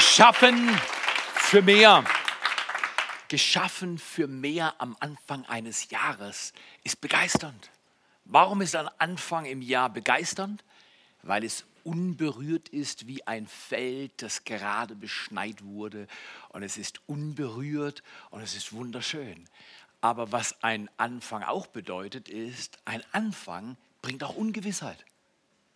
Geschaffen 0.00 0.66
für 1.34 1.60
mehr. 1.60 2.02
Geschaffen 3.28 3.98
für 3.98 4.28
mehr 4.28 4.74
am 4.78 4.96
Anfang 4.98 5.44
eines 5.44 5.90
Jahres 5.90 6.54
ist 6.84 7.02
begeisternd. 7.02 7.68
Warum 8.24 8.62
ist 8.62 8.74
ein 8.74 8.88
Anfang 8.96 9.44
im 9.44 9.60
Jahr 9.60 9.90
begeisternd? 9.90 10.64
Weil 11.22 11.44
es 11.44 11.66
unberührt 11.84 12.70
ist 12.70 13.08
wie 13.08 13.26
ein 13.26 13.46
Feld, 13.46 14.22
das 14.22 14.44
gerade 14.44 14.94
beschneit 14.94 15.62
wurde. 15.62 16.06
Und 16.48 16.62
es 16.62 16.78
ist 16.78 17.02
unberührt 17.06 18.02
und 18.30 18.40
es 18.40 18.54
ist 18.56 18.72
wunderschön. 18.72 19.50
Aber 20.00 20.32
was 20.32 20.62
ein 20.62 20.88
Anfang 20.96 21.42
auch 21.42 21.66
bedeutet, 21.66 22.30
ist, 22.30 22.78
ein 22.86 23.04
Anfang 23.12 23.76
bringt 24.00 24.24
auch 24.24 24.34
Ungewissheit. 24.34 25.04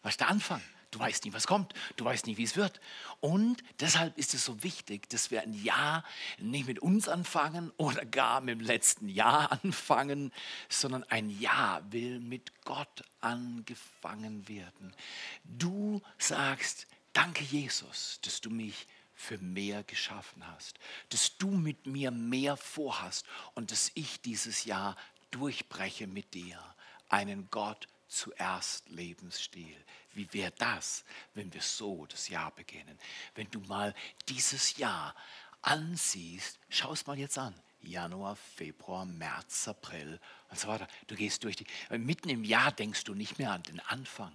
Was 0.02 0.14
ist 0.14 0.20
der 0.20 0.28
Anfang? 0.28 0.62
Du 0.94 1.00
weißt 1.00 1.24
nie, 1.24 1.32
was 1.32 1.48
kommt. 1.48 1.74
Du 1.96 2.04
weißt 2.04 2.28
nie, 2.28 2.36
wie 2.36 2.44
es 2.44 2.54
wird. 2.54 2.80
Und 3.18 3.64
deshalb 3.80 4.16
ist 4.16 4.32
es 4.32 4.44
so 4.44 4.62
wichtig, 4.62 5.08
dass 5.08 5.32
wir 5.32 5.42
ein 5.42 5.52
Jahr 5.52 6.04
nicht 6.38 6.68
mit 6.68 6.78
uns 6.78 7.08
anfangen 7.08 7.72
oder 7.78 8.04
gar 8.04 8.40
mit 8.40 8.60
dem 8.60 8.64
letzten 8.64 9.08
Jahr 9.08 9.50
anfangen, 9.64 10.32
sondern 10.68 11.02
ein 11.04 11.30
Jahr 11.40 11.82
will 11.90 12.20
mit 12.20 12.62
Gott 12.64 13.02
angefangen 13.20 14.46
werden. 14.46 14.94
Du 15.42 16.00
sagst, 16.16 16.86
danke 17.12 17.42
Jesus, 17.42 18.20
dass 18.22 18.40
du 18.40 18.50
mich 18.50 18.86
für 19.16 19.38
mehr 19.38 19.82
geschaffen 19.82 20.46
hast, 20.46 20.78
dass 21.08 21.36
du 21.38 21.48
mit 21.48 21.86
mir 21.86 22.12
mehr 22.12 22.56
vorhast 22.56 23.26
und 23.54 23.72
dass 23.72 23.90
ich 23.94 24.20
dieses 24.20 24.64
Jahr 24.64 24.96
durchbreche 25.32 26.06
mit 26.06 26.34
dir. 26.34 26.60
Einen 27.08 27.48
Gott 27.50 27.88
zuerst 28.06 28.88
Lebensstil. 28.90 29.76
Wie 30.14 30.32
wäre 30.32 30.52
das, 30.52 31.04
wenn 31.34 31.52
wir 31.52 31.62
so 31.62 32.06
das 32.06 32.28
Jahr 32.28 32.50
beginnen? 32.52 32.98
Wenn 33.34 33.50
du 33.50 33.60
mal 33.60 33.94
dieses 34.28 34.76
Jahr 34.76 35.14
ansiehst, 35.62 36.58
schau 36.68 36.92
es 36.92 37.06
mal 37.06 37.18
jetzt 37.18 37.38
an. 37.38 37.54
Januar, 37.82 38.36
Februar, 38.36 39.04
März, 39.04 39.68
April 39.68 40.18
und 40.50 40.58
so 40.58 40.68
weiter. 40.68 40.88
Du 41.06 41.16
gehst 41.16 41.44
durch 41.44 41.56
die. 41.56 41.66
Mitten 41.90 42.30
im 42.30 42.44
Jahr 42.44 42.72
denkst 42.72 43.04
du 43.04 43.14
nicht 43.14 43.38
mehr 43.38 43.52
an 43.52 43.62
den 43.62 43.80
Anfang. 43.80 44.32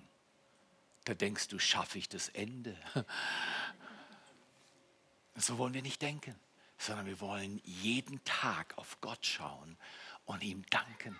Da 1.05 1.13
denkst 1.13 1.47
du, 1.47 1.57
schaffe 1.57 1.97
ich 1.97 2.09
das 2.09 2.29
Ende? 2.29 2.77
So 5.35 5.57
wollen 5.57 5.73
wir 5.73 5.81
nicht 5.81 6.01
denken, 6.01 6.35
sondern 6.77 7.05
wir 7.05 7.21
wollen 7.21 7.61
jeden 7.63 8.21
Tag 8.25 8.77
auf 8.77 8.99
Gott 8.99 9.25
schauen 9.25 9.77
und 10.25 10.43
ihm 10.43 10.65
danken. 10.69 11.17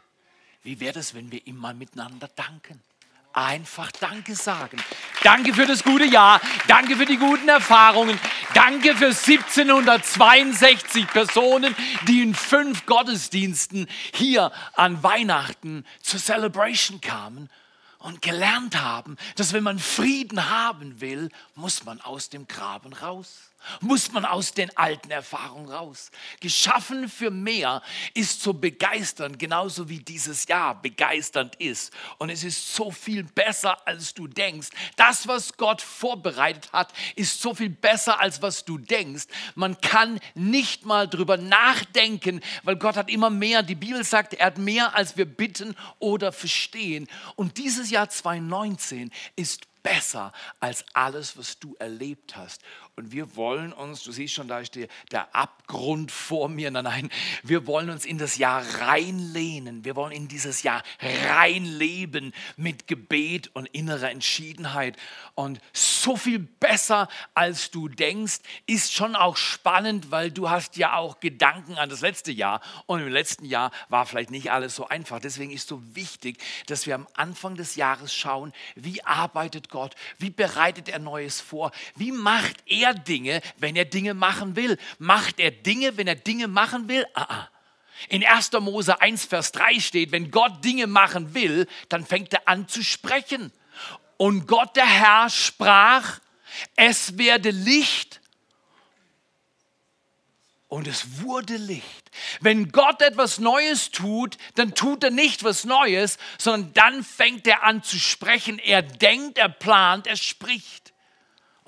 Wie 0.61 0.81
wäre 0.81 0.99
es, 0.99 1.13
wenn 1.13 1.31
wir 1.31 1.47
ihm 1.47 1.55
mal 1.55 1.73
miteinander 1.73 2.27
danken? 2.27 2.81
Einfach 3.39 3.89
Danke 3.93 4.35
sagen. 4.35 4.75
Danke 5.23 5.53
für 5.53 5.65
das 5.65 5.85
gute 5.85 6.03
Jahr. 6.03 6.41
Danke 6.67 6.97
für 6.97 7.05
die 7.05 7.15
guten 7.15 7.47
Erfahrungen. 7.47 8.19
Danke 8.53 8.97
für 8.97 9.07
1762 9.07 11.07
Personen, 11.07 11.73
die 12.05 12.21
in 12.21 12.35
fünf 12.35 12.85
Gottesdiensten 12.85 13.87
hier 14.13 14.51
an 14.73 15.03
Weihnachten 15.03 15.85
zur 16.01 16.19
Celebration 16.19 16.99
kamen 16.99 17.49
und 17.99 18.21
gelernt 18.21 18.81
haben, 18.81 19.15
dass 19.37 19.53
wenn 19.53 19.63
man 19.63 19.79
Frieden 19.79 20.49
haben 20.49 20.99
will, 20.99 21.29
muss 21.55 21.85
man 21.85 22.01
aus 22.01 22.27
dem 22.27 22.45
Graben 22.45 22.91
raus 22.91 23.48
muss 23.81 24.11
man 24.11 24.25
aus 24.25 24.53
den 24.53 24.75
alten 24.77 25.11
Erfahrungen 25.11 25.69
raus. 25.69 26.11
Geschaffen 26.39 27.09
für 27.09 27.31
mehr 27.31 27.81
ist 28.13 28.41
so 28.41 28.53
begeisternd, 28.53 29.39
genauso 29.39 29.89
wie 29.89 29.99
dieses 29.99 30.47
Jahr 30.47 30.81
begeisternd 30.81 31.55
ist. 31.55 31.93
Und 32.17 32.29
es 32.29 32.43
ist 32.43 32.73
so 32.73 32.91
viel 32.91 33.23
besser, 33.23 33.87
als 33.87 34.13
du 34.13 34.27
denkst. 34.27 34.69
Das, 34.95 35.27
was 35.27 35.57
Gott 35.57 35.81
vorbereitet 35.81 36.71
hat, 36.71 36.93
ist 37.15 37.41
so 37.41 37.53
viel 37.53 37.69
besser, 37.69 38.19
als 38.19 38.41
was 38.41 38.65
du 38.65 38.77
denkst. 38.77 39.25
Man 39.55 39.79
kann 39.81 40.19
nicht 40.35 40.85
mal 40.85 41.07
drüber 41.07 41.37
nachdenken, 41.37 42.41
weil 42.63 42.75
Gott 42.75 42.95
hat 42.95 43.09
immer 43.09 43.29
mehr. 43.29 43.63
Die 43.63 43.75
Bibel 43.75 44.03
sagt, 44.03 44.33
er 44.33 44.47
hat 44.47 44.57
mehr, 44.57 44.95
als 44.95 45.17
wir 45.17 45.25
bitten 45.25 45.75
oder 45.99 46.31
verstehen. 46.31 47.07
Und 47.35 47.57
dieses 47.57 47.89
Jahr 47.89 48.09
2019 48.09 49.11
ist 49.35 49.67
besser 49.83 50.31
als 50.59 50.85
alles, 50.93 51.37
was 51.37 51.59
du 51.59 51.75
erlebt 51.79 52.35
hast. 52.35 52.61
Und 52.99 53.13
wir 53.13 53.37
wollen 53.37 53.71
uns, 53.71 54.03
du 54.03 54.11
siehst 54.11 54.33
schon, 54.33 54.49
da 54.49 54.59
ist 54.59 54.75
der, 54.75 54.89
der 55.09 55.33
Abgrund 55.33 56.11
vor 56.11 56.49
mir. 56.49 56.69
Nein, 56.69 56.83
nein, 56.83 57.09
wir 57.43 57.65
wollen 57.65 57.89
uns 57.89 58.05
in 58.05 58.17
das 58.17 58.37
Jahr 58.37 58.61
reinlehnen. 58.81 59.85
Wir 59.85 59.95
wollen 59.95 60.11
in 60.11 60.27
dieses 60.27 60.63
Jahr 60.63 60.83
reinleben 61.29 62.33
mit 62.57 62.87
Gebet 62.87 63.51
und 63.53 63.67
innerer 63.67 64.11
Entschiedenheit. 64.11 64.97
Und 65.33 65.61
so 65.71 66.17
viel 66.17 66.39
besser, 66.39 67.07
als 67.33 67.71
du 67.71 67.87
denkst, 67.87 68.39
ist 68.65 68.93
schon 68.93 69.15
auch 69.15 69.37
spannend, 69.37 70.11
weil 70.11 70.29
du 70.29 70.49
hast 70.49 70.75
ja 70.75 70.97
auch 70.97 71.21
Gedanken 71.21 71.77
an 71.77 71.89
das 71.89 72.01
letzte 72.01 72.33
Jahr. 72.33 72.59
Und 72.85 72.99
im 72.99 73.07
letzten 73.07 73.45
Jahr 73.45 73.71
war 73.87 74.05
vielleicht 74.05 74.31
nicht 74.31 74.51
alles 74.51 74.75
so 74.75 74.89
einfach. 74.89 75.21
Deswegen 75.21 75.51
ist 75.51 75.69
so 75.69 75.81
wichtig, 75.95 76.37
dass 76.67 76.85
wir 76.85 76.95
am 76.95 77.07
Anfang 77.13 77.55
des 77.55 77.75
Jahres 77.75 78.13
schauen, 78.13 78.51
wie 78.75 79.01
arbeitet 79.05 79.69
Gott, 79.69 79.95
wie 80.17 80.31
bereitet 80.31 80.89
er 80.89 80.99
Neues 80.99 81.39
vor, 81.39 81.71
wie 81.95 82.11
macht 82.11 82.57
er 82.65 82.88
er 82.89 83.03
Dinge, 83.03 83.41
wenn 83.57 83.75
er 83.75 83.85
Dinge 83.85 84.13
machen 84.13 84.55
will? 84.55 84.77
Macht 84.97 85.39
er 85.39 85.51
Dinge, 85.51 85.97
wenn 85.97 86.07
er 86.07 86.15
Dinge 86.15 86.47
machen 86.47 86.87
will? 86.87 87.05
Ah, 87.13 87.25
ah. 87.29 87.49
In 88.07 88.25
1. 88.25 88.51
Mose 88.53 89.01
1, 89.01 89.25
Vers 89.25 89.51
3 89.51 89.79
steht, 89.79 90.11
wenn 90.11 90.31
Gott 90.31 90.63
Dinge 90.63 90.87
machen 90.87 91.33
will, 91.33 91.67
dann 91.89 92.05
fängt 92.05 92.33
er 92.33 92.47
an 92.47 92.67
zu 92.67 92.83
sprechen. 92.83 93.51
Und 94.17 94.47
Gott 94.47 94.75
der 94.75 94.85
Herr 94.85 95.29
sprach, 95.29 96.19
es 96.75 97.17
werde 97.17 97.51
Licht 97.51 98.21
und 100.69 100.87
es 100.87 101.21
wurde 101.21 101.57
Licht. 101.57 102.11
Wenn 102.41 102.71
Gott 102.71 103.01
etwas 103.01 103.39
Neues 103.39 103.91
tut, 103.91 104.37
dann 104.55 104.75
tut 104.75 105.03
er 105.03 105.11
nicht 105.11 105.43
was 105.43 105.65
Neues, 105.65 106.17
sondern 106.37 106.73
dann 106.73 107.03
fängt 107.03 107.47
er 107.47 107.63
an 107.63 107.83
zu 107.83 107.99
sprechen. 107.99 108.59
Er 108.59 108.81
denkt, 108.81 109.37
er 109.37 109.49
plant, 109.49 110.07
er 110.07 110.15
spricht. 110.15 110.88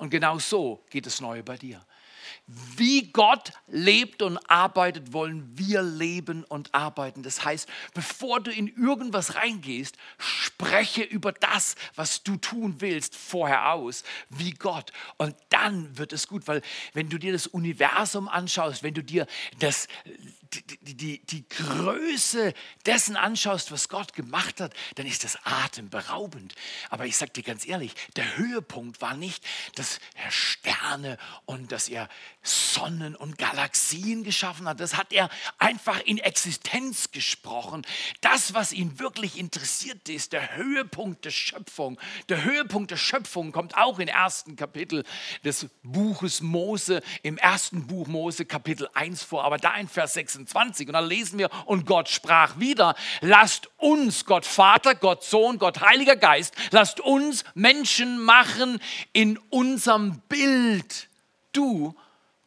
Und 0.02 0.10
genau 0.10 0.40
so 0.40 0.84
geht 0.90 1.06
es 1.06 1.20
neu 1.20 1.44
bei 1.44 1.56
dir. 1.56 1.80
Wie 2.48 3.12
Gott 3.12 3.52
lebt 3.68 4.20
und 4.22 4.36
arbeitet, 4.50 5.12
wollen 5.12 5.56
wir 5.56 5.80
leben 5.80 6.42
und 6.42 6.74
arbeiten. 6.74 7.22
Das 7.22 7.44
heißt, 7.44 7.68
bevor 7.94 8.40
du 8.40 8.50
in 8.50 8.66
irgendwas 8.66 9.36
reingehst, 9.36 9.96
spreche 10.18 11.04
über 11.04 11.30
das, 11.30 11.76
was 11.94 12.24
du 12.24 12.36
tun 12.36 12.80
willst, 12.80 13.14
vorher 13.14 13.74
aus, 13.74 14.02
wie 14.28 14.50
Gott. 14.50 14.92
Und 15.18 15.36
dann 15.50 15.96
wird 15.96 16.12
es 16.12 16.26
gut, 16.26 16.48
weil 16.48 16.62
wenn 16.94 17.08
du 17.08 17.18
dir 17.18 17.30
das 17.30 17.46
Universum 17.46 18.26
anschaust, 18.26 18.82
wenn 18.82 18.94
du 18.94 19.04
dir 19.04 19.28
das 19.60 19.86
die, 20.54 20.94
die, 20.94 21.18
die 21.26 21.48
Größe 21.48 22.54
dessen 22.86 23.16
anschaust, 23.16 23.72
was 23.72 23.88
Gott 23.88 24.12
gemacht 24.12 24.60
hat, 24.60 24.74
dann 24.96 25.06
ist 25.06 25.24
das 25.24 25.38
atemberaubend. 25.44 26.54
Aber 26.90 27.06
ich 27.06 27.16
sage 27.16 27.32
dir 27.32 27.42
ganz 27.42 27.66
ehrlich, 27.66 27.94
der 28.16 28.36
Höhepunkt 28.36 29.00
war 29.00 29.16
nicht, 29.16 29.44
dass 29.74 30.00
er 30.14 30.30
Sterne 30.30 31.18
und 31.46 31.72
dass 31.72 31.88
er 31.88 32.08
Sonnen 32.42 33.14
und 33.14 33.38
Galaxien 33.38 34.24
geschaffen 34.24 34.68
hat. 34.68 34.80
Das 34.80 34.96
hat 34.96 35.12
er 35.12 35.28
einfach 35.58 36.00
in 36.00 36.18
Existenz 36.18 37.10
gesprochen. 37.10 37.86
Das, 38.20 38.54
was 38.54 38.72
ihn 38.72 38.98
wirklich 38.98 39.38
interessiert 39.38 40.08
ist, 40.08 40.32
der 40.32 40.56
Höhepunkt 40.56 41.24
der 41.24 41.30
Schöpfung. 41.30 41.98
Der 42.28 42.44
Höhepunkt 42.44 42.90
der 42.90 42.96
Schöpfung 42.96 43.52
kommt 43.52 43.76
auch 43.76 43.98
im 43.98 44.08
ersten 44.08 44.56
Kapitel 44.56 45.04
des 45.44 45.66
Buches 45.82 46.40
Mose, 46.40 47.02
im 47.22 47.38
ersten 47.38 47.86
Buch 47.86 48.06
Mose 48.06 48.44
Kapitel 48.44 48.88
1 48.94 49.22
vor, 49.22 49.44
aber 49.44 49.58
da 49.58 49.74
in 49.76 49.88
Vers 49.88 50.14
26 50.14 50.42
26. 50.52 50.88
Und 50.88 50.94
dann 50.94 51.06
lesen 51.06 51.38
wir, 51.38 51.50
und 51.66 51.86
Gott 51.86 52.08
sprach 52.08 52.58
wieder, 52.58 52.94
lasst 53.20 53.68
uns, 53.78 54.24
Gott 54.24 54.44
Vater, 54.44 54.94
Gott 54.94 55.24
Sohn, 55.24 55.58
Gott 55.58 55.80
Heiliger 55.80 56.16
Geist, 56.16 56.54
lasst 56.70 57.00
uns 57.00 57.44
Menschen 57.54 58.22
machen 58.22 58.80
in 59.12 59.38
unserem 59.50 60.20
Bild. 60.28 61.08
Du 61.52 61.94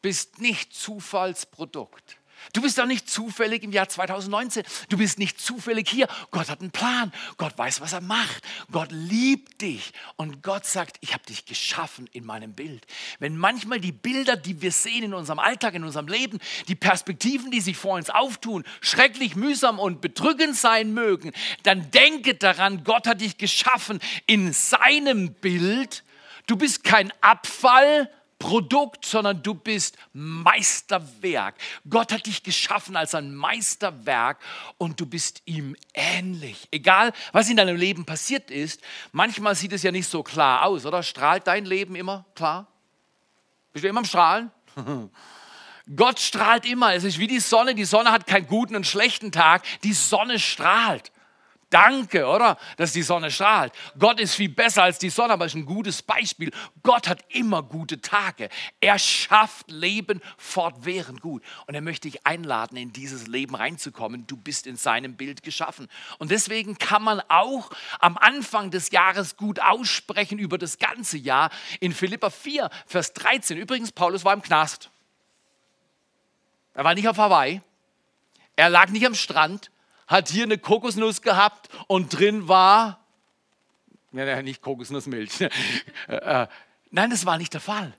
bist 0.05 0.39
nicht 0.39 0.71
Zufallsprodukt. 0.71 2.17
Du 2.53 2.61
bist 2.61 2.77
doch 2.77 2.85
nicht 2.85 3.09
zufällig 3.09 3.63
im 3.63 3.71
Jahr 3.71 3.89
2019. 3.89 4.63
Du 4.89 4.99
bist 4.99 5.17
nicht 5.17 5.41
zufällig 5.41 5.89
hier. 5.89 6.07
Gott 6.29 6.47
hat 6.47 6.61
einen 6.61 6.69
Plan. 6.69 7.11
Gott 7.37 7.57
weiß, 7.57 7.81
was 7.81 7.93
er 7.93 8.01
macht. 8.01 8.43
Gott 8.71 8.89
liebt 8.91 9.61
dich. 9.61 9.93
Und 10.15 10.43
Gott 10.43 10.67
sagt, 10.67 10.97
ich 11.01 11.15
habe 11.15 11.25
dich 11.25 11.47
geschaffen 11.47 12.07
in 12.13 12.23
meinem 12.23 12.53
Bild. 12.53 12.85
Wenn 13.17 13.35
manchmal 13.35 13.79
die 13.79 13.91
Bilder, 13.91 14.35
die 14.35 14.61
wir 14.61 14.71
sehen 14.71 15.05
in 15.05 15.15
unserem 15.15 15.39
Alltag, 15.39 15.73
in 15.73 15.83
unserem 15.83 16.07
Leben, 16.07 16.37
die 16.67 16.75
Perspektiven, 16.75 17.49
die 17.49 17.61
sich 17.61 17.75
vor 17.75 17.95
uns 17.95 18.11
auftun, 18.11 18.63
schrecklich 18.81 19.35
mühsam 19.35 19.79
und 19.79 20.01
bedrückend 20.01 20.55
sein 20.55 20.93
mögen, 20.93 21.31
dann 21.63 21.89
denke 21.89 22.35
daran, 22.35 22.83
Gott 22.83 23.07
hat 23.07 23.21
dich 23.21 23.39
geschaffen 23.39 23.99
in 24.27 24.53
seinem 24.53 25.33
Bild. 25.33 26.03
Du 26.45 26.57
bist 26.57 26.83
kein 26.83 27.11
Abfall, 27.21 28.07
Produkt, 28.39 29.05
sondern 29.05 29.41
du 29.41 29.53
bist 29.53 29.97
Meisterwerk. 30.13 31.55
Gott 31.89 32.11
hat 32.11 32.25
dich 32.25 32.43
geschaffen 32.43 32.95
als 32.95 33.15
ein 33.15 33.33
Meisterwerk 33.33 34.39
und 34.77 34.99
du 34.99 35.05
bist 35.05 35.41
ihm 35.45 35.75
ähnlich. 35.93 36.67
Egal, 36.71 37.13
was 37.31 37.49
in 37.49 37.57
deinem 37.57 37.77
Leben 37.77 38.05
passiert 38.05 38.51
ist, 38.51 38.81
manchmal 39.13 39.55
sieht 39.55 39.73
es 39.73 39.83
ja 39.83 39.91
nicht 39.91 40.09
so 40.09 40.21
klar 40.21 40.65
aus, 40.65 40.85
oder? 40.85 41.01
Strahlt 41.01 41.47
dein 41.47 41.65
Leben 41.65 41.95
immer 41.95 42.25
klar? 42.35 42.67
Bist 43.71 43.83
du 43.83 43.89
immer 43.89 43.99
am 43.99 44.05
Strahlen? 44.05 44.51
Gott 45.95 46.19
strahlt 46.19 46.65
immer. 46.65 46.93
Es 46.93 47.03
ist 47.03 47.19
wie 47.19 47.27
die 47.27 47.39
Sonne. 47.39 47.75
Die 47.75 47.85
Sonne 47.85 48.11
hat 48.11 48.25
keinen 48.25 48.47
guten 48.47 48.75
und 48.75 48.87
schlechten 48.87 49.31
Tag. 49.31 49.63
Die 49.83 49.93
Sonne 49.93 50.39
strahlt. 50.39 51.11
Danke, 51.69 52.27
oder? 52.27 52.57
Dass 52.77 52.93
die 52.93 53.01
Sonne 53.01 53.31
strahlt. 53.31 53.73
Gott 53.97 54.19
ist 54.19 54.35
viel 54.35 54.49
besser 54.49 54.83
als 54.83 54.99
die 54.99 55.09
Sonne, 55.09 55.33
aber 55.33 55.45
ist 55.45 55.55
ein 55.55 55.65
gutes 55.65 56.01
Beispiel. 56.01 56.51
Gott 56.83 57.07
hat 57.07 57.25
immer 57.29 57.63
gute 57.63 57.99
Tage. 58.01 58.49
Er 58.79 58.99
schafft 58.99 59.71
Leben 59.71 60.21
fortwährend 60.37 61.21
gut. 61.21 61.43
Und 61.65 61.73
er 61.73 61.81
möchte 61.81 62.09
dich 62.09 62.25
einladen, 62.25 62.77
in 62.77 62.93
dieses 62.93 63.27
Leben 63.27 63.55
reinzukommen. 63.55 64.27
Du 64.27 64.37
bist 64.37 64.67
in 64.67 64.75
seinem 64.75 65.15
Bild 65.15 65.43
geschaffen. 65.43 65.87
Und 66.19 66.31
deswegen 66.31 66.77
kann 66.77 67.03
man 67.03 67.21
auch 67.29 67.71
am 67.99 68.17
Anfang 68.17 68.69
des 68.69 68.91
Jahres 68.91 69.35
gut 69.35 69.59
aussprechen 69.59 70.37
über 70.37 70.57
das 70.57 70.77
ganze 70.77 71.17
Jahr. 71.17 71.49
In 71.79 71.93
Philippa 71.93 72.29
4, 72.29 72.69
Vers 72.85 73.13
13. 73.13 73.57
Übrigens, 73.57 73.91
Paulus 73.91 74.23
war 74.23 74.33
im 74.33 74.41
Knast. 74.41 74.91
Er 76.75 76.83
war 76.83 76.93
nicht 76.93 77.07
auf 77.07 77.17
Hawaii. 77.17 77.61
Er 78.55 78.69
lag 78.69 78.89
nicht 78.89 79.05
am 79.05 79.15
Strand 79.15 79.71
hat 80.07 80.29
hier 80.29 80.43
eine 80.43 80.57
Kokosnuss 80.57 81.21
gehabt 81.21 81.69
und 81.87 82.17
drin 82.17 82.47
war, 82.47 82.99
ja, 84.11 84.41
nicht 84.41 84.61
Kokosnussmilch. 84.61 85.31
Äh, 86.07 86.15
äh, 86.15 86.47
nein, 86.91 87.09
das 87.09 87.25
war 87.25 87.37
nicht 87.37 87.53
der 87.53 87.61
Fall. 87.61 87.93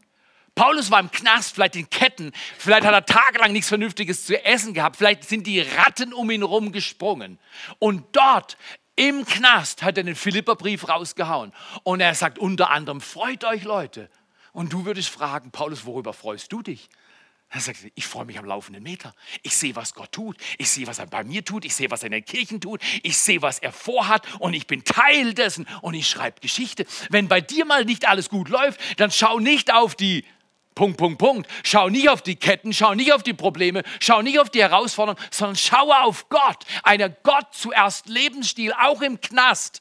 Paulus 0.54 0.90
war 0.90 1.00
im 1.00 1.10
Knast, 1.10 1.54
vielleicht 1.54 1.76
in 1.76 1.90
Ketten, 1.90 2.32
vielleicht 2.56 2.86
hat 2.86 2.94
er 2.94 3.04
tagelang 3.04 3.52
nichts 3.52 3.68
Vernünftiges 3.68 4.24
zu 4.24 4.42
essen 4.42 4.72
gehabt, 4.72 4.96
vielleicht 4.96 5.24
sind 5.24 5.46
die 5.46 5.60
Ratten 5.60 6.14
um 6.14 6.30
ihn 6.30 6.40
herum 6.40 6.72
gesprungen. 6.72 7.38
Und 7.78 8.04
dort 8.12 8.56
im 8.94 9.26
Knast 9.26 9.82
hat 9.82 9.98
er 9.98 10.04
den 10.04 10.14
Philipperbrief 10.14 10.88
rausgehauen. 10.88 11.52
Und 11.82 12.00
er 12.00 12.14
sagt 12.14 12.38
unter 12.38 12.70
anderem, 12.70 13.02
freut 13.02 13.44
euch 13.44 13.64
Leute. 13.64 14.08
Und 14.52 14.72
du 14.72 14.86
würdest 14.86 15.10
fragen, 15.10 15.50
Paulus, 15.50 15.84
worüber 15.84 16.14
freust 16.14 16.50
du 16.50 16.62
dich? 16.62 16.88
Er 17.48 17.60
sagt, 17.60 17.78
ich 17.94 18.06
freue 18.06 18.24
mich 18.24 18.38
am 18.38 18.44
laufenden 18.44 18.82
Meter. 18.82 19.14
Ich 19.42 19.56
sehe, 19.56 19.76
was 19.76 19.94
Gott 19.94 20.12
tut. 20.12 20.36
Ich 20.58 20.68
sehe, 20.68 20.86
was 20.86 20.98
er 20.98 21.06
bei 21.06 21.22
mir 21.22 21.44
tut. 21.44 21.64
Ich 21.64 21.74
sehe, 21.74 21.90
was 21.90 22.02
er 22.02 22.06
in 22.06 22.12
den 22.12 22.24
Kirchen 22.24 22.60
tut. 22.60 22.82
Ich 23.02 23.16
sehe, 23.16 23.40
was 23.40 23.60
er 23.60 23.72
vorhat. 23.72 24.26
Und 24.40 24.54
ich 24.54 24.66
bin 24.66 24.84
Teil 24.84 25.32
dessen. 25.32 25.66
Und 25.80 25.94
ich 25.94 26.08
schreibe 26.08 26.40
Geschichte. 26.40 26.86
Wenn 27.08 27.28
bei 27.28 27.40
dir 27.40 27.64
mal 27.64 27.84
nicht 27.84 28.08
alles 28.08 28.28
gut 28.28 28.48
läuft, 28.48 28.80
dann 28.98 29.10
schau 29.10 29.38
nicht 29.38 29.72
auf 29.72 29.94
die 29.94 30.24
Punkt, 30.74 30.98
Punkt, 30.98 31.18
Punkt. 31.18 31.50
Schau 31.62 31.88
nicht 31.88 32.10
auf 32.10 32.20
die 32.20 32.36
Ketten, 32.36 32.74
schau 32.74 32.94
nicht 32.94 33.12
auf 33.12 33.22
die 33.22 33.32
Probleme, 33.32 33.82
schau 34.00 34.20
nicht 34.20 34.38
auf 34.38 34.50
die 34.50 34.60
Herausforderungen, 34.60 35.24
sondern 35.30 35.56
schaue 35.56 36.02
auf 36.02 36.28
Gott. 36.28 36.66
Einer 36.82 37.08
Gott 37.08 37.46
zuerst 37.52 38.08
Lebensstil, 38.08 38.74
auch 38.74 39.00
im 39.00 39.20
Knast 39.20 39.80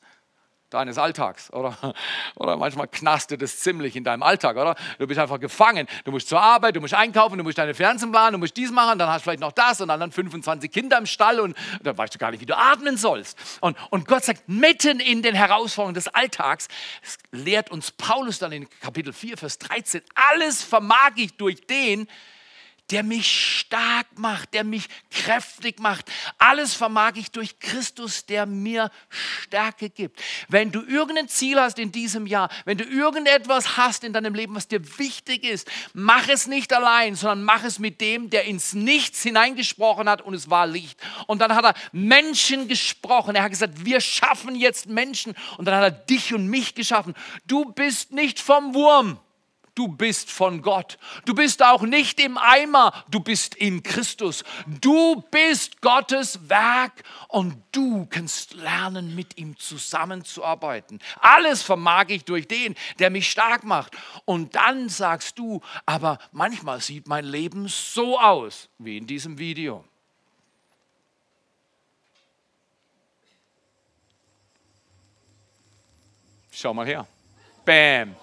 deines 0.69 0.97
Alltags, 0.97 1.51
oder? 1.53 1.77
Oder 2.35 2.57
manchmal 2.57 2.87
knastet 2.87 3.41
es 3.41 3.59
ziemlich 3.59 3.95
in 3.95 4.03
deinem 4.03 4.23
Alltag, 4.23 4.57
oder? 4.57 4.75
Du 4.99 5.07
bist 5.07 5.19
einfach 5.19 5.39
gefangen. 5.39 5.87
Du 6.03 6.11
musst 6.11 6.27
zur 6.27 6.41
Arbeit, 6.41 6.75
du 6.75 6.81
musst 6.81 6.93
einkaufen, 6.93 7.37
du 7.37 7.43
musst 7.43 7.57
deine 7.57 7.73
Finanzen 7.73 8.11
planen, 8.11 8.33
du 8.33 8.39
musst 8.39 8.57
dies 8.57 8.71
machen, 8.71 8.99
dann 8.99 9.07
hast 9.07 9.21
du 9.21 9.23
vielleicht 9.23 9.39
noch 9.39 9.51
das 9.51 9.79
und 9.79 9.87
dann 9.87 10.11
25 10.11 10.71
Kinder 10.71 10.97
im 10.97 11.05
Stall 11.05 11.39
und 11.39 11.55
dann 11.81 11.97
weißt 11.97 12.13
du 12.13 12.19
gar 12.19 12.31
nicht, 12.31 12.41
wie 12.41 12.45
du 12.45 12.57
atmen 12.57 12.97
sollst. 12.97 13.37
Und, 13.61 13.77
und 13.89 14.07
Gott 14.07 14.25
sagt, 14.25 14.47
mitten 14.47 14.99
in 14.99 15.21
den 15.21 15.35
Herausforderungen 15.35 15.95
des 15.95 16.07
Alltags, 16.07 16.67
lehrt 17.31 17.71
uns 17.71 17.91
Paulus 17.91 18.39
dann 18.39 18.51
in 18.51 18.67
Kapitel 18.81 19.13
4, 19.13 19.37
Vers 19.37 19.59
13, 19.59 20.01
alles 20.31 20.63
vermag 20.63 21.11
ich 21.15 21.37
durch 21.37 21.65
den, 21.67 22.07
der 22.91 23.03
mich 23.03 23.59
stark 23.59 24.05
macht, 24.17 24.53
der 24.53 24.63
mich 24.63 24.87
kräftig 25.09 25.79
macht. 25.79 26.11
Alles 26.37 26.73
vermag 26.73 27.13
ich 27.15 27.31
durch 27.31 27.59
Christus, 27.59 28.25
der 28.25 28.45
mir 28.45 28.91
Stärke 29.09 29.89
gibt. 29.89 30.21
Wenn 30.49 30.71
du 30.71 30.81
irgendein 30.83 31.27
Ziel 31.27 31.59
hast 31.59 31.79
in 31.79 31.91
diesem 31.91 32.27
Jahr, 32.27 32.49
wenn 32.65 32.77
du 32.77 32.83
irgendetwas 32.83 33.77
hast 33.77 34.03
in 34.03 34.13
deinem 34.13 34.35
Leben, 34.35 34.55
was 34.55 34.67
dir 34.67 34.99
wichtig 34.99 35.43
ist, 35.43 35.67
mach 35.93 36.27
es 36.27 36.47
nicht 36.47 36.73
allein, 36.73 37.15
sondern 37.15 37.43
mach 37.43 37.63
es 37.63 37.79
mit 37.79 38.01
dem, 38.01 38.29
der 38.29 38.45
ins 38.45 38.73
Nichts 38.73 39.23
hineingesprochen 39.23 40.07
hat 40.07 40.21
und 40.21 40.33
es 40.33 40.49
war 40.49 40.67
Licht. 40.67 40.99
Und 41.27 41.39
dann 41.39 41.55
hat 41.55 41.65
er 41.65 41.73
Menschen 41.91 42.67
gesprochen. 42.67 43.35
Er 43.35 43.43
hat 43.43 43.51
gesagt, 43.51 43.83
wir 43.83 43.99
schaffen 44.01 44.55
jetzt 44.55 44.87
Menschen. 44.87 45.33
Und 45.57 45.65
dann 45.65 45.75
hat 45.75 45.83
er 45.83 45.91
dich 45.91 46.33
und 46.33 46.47
mich 46.47 46.75
geschaffen. 46.75 47.15
Du 47.45 47.65
bist 47.65 48.11
nicht 48.11 48.39
vom 48.39 48.73
Wurm 48.73 49.19
du 49.75 49.89
bist 49.89 50.31
von 50.31 50.61
Gott. 50.61 50.97
Du 51.25 51.35
bist 51.35 51.61
auch 51.61 51.83
nicht 51.83 52.19
im 52.19 52.37
Eimer, 52.37 53.05
du 53.09 53.19
bist 53.19 53.55
in 53.55 53.83
Christus. 53.83 54.43
Du 54.65 55.23
bist 55.29 55.81
Gottes 55.81 56.49
Werk 56.49 57.03
und 57.27 57.61
du 57.71 58.07
kannst 58.07 58.53
lernen, 58.53 59.15
mit 59.15 59.37
ihm 59.37 59.57
zusammenzuarbeiten. 59.59 60.99
Alles 61.19 61.61
vermag 61.61 62.05
ich 62.07 62.23
durch 62.23 62.47
den, 62.47 62.75
der 62.99 63.09
mich 63.09 63.29
stark 63.29 63.63
macht. 63.63 63.95
Und 64.23 64.55
dann 64.55 64.89
sagst 64.89 65.37
du, 65.37 65.61
aber 65.85 66.17
manchmal 66.31 66.81
sieht 66.81 67.07
mein 67.07 67.25
Leben 67.25 67.67
so 67.67 68.19
aus, 68.19 68.69
wie 68.79 68.97
in 68.97 69.05
diesem 69.05 69.37
Video. 69.37 69.83
Schau 76.51 76.73
mal 76.73 76.85
her. 76.85 77.05
Bam 77.65 78.15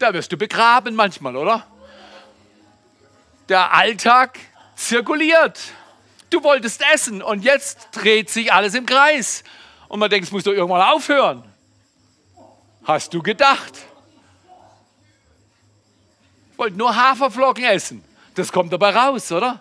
da 0.00 0.12
wirst 0.14 0.32
du 0.32 0.36
begraben 0.36 0.94
manchmal, 0.94 1.36
oder? 1.36 1.66
Der 3.48 3.72
Alltag 3.74 4.38
zirkuliert. 4.74 5.60
Du 6.30 6.42
wolltest 6.42 6.82
essen 6.92 7.22
und 7.22 7.42
jetzt 7.42 7.88
dreht 7.92 8.30
sich 8.30 8.52
alles 8.52 8.74
im 8.74 8.86
Kreis. 8.86 9.44
Und 9.88 9.98
man 9.98 10.08
denkt, 10.08 10.26
es 10.26 10.32
muss 10.32 10.44
doch 10.44 10.52
irgendwann 10.52 10.82
aufhören. 10.82 11.44
Hast 12.84 13.12
du 13.12 13.22
gedacht? 13.22 13.72
Ich 16.52 16.58
wollte 16.58 16.76
nur 16.76 16.94
Haferflocken 16.94 17.64
essen. 17.64 18.04
Das 18.34 18.52
kommt 18.52 18.72
dabei 18.72 18.90
raus, 18.90 19.30
oder? 19.32 19.60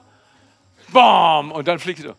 Bam! 0.90 1.52
Und 1.52 1.68
dann 1.68 1.80
fliegst 1.80 2.06
du. 2.06 2.16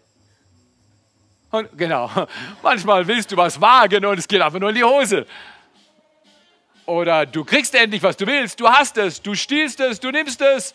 Und 1.50 1.76
genau. 1.76 2.10
Manchmal 2.62 3.06
willst 3.06 3.30
du 3.32 3.36
was 3.36 3.60
wagen 3.60 4.04
und 4.04 4.18
es 4.18 4.28
geht 4.28 4.40
einfach 4.40 4.58
nur 4.58 4.70
in 4.70 4.74
die 4.74 4.84
Hose. 4.84 5.26
Oder 6.90 7.25
du 7.25 7.44
kriegst 7.44 7.73
endlich, 7.76 8.02
was 8.02 8.16
du 8.16 8.26
willst, 8.26 8.59
du 8.59 8.68
hast 8.68 8.97
es, 8.97 9.23
du 9.23 9.37
stiehlst 9.37 9.78
es, 9.78 10.00
du 10.00 10.11
nimmst 10.11 10.40
es. 10.40 10.75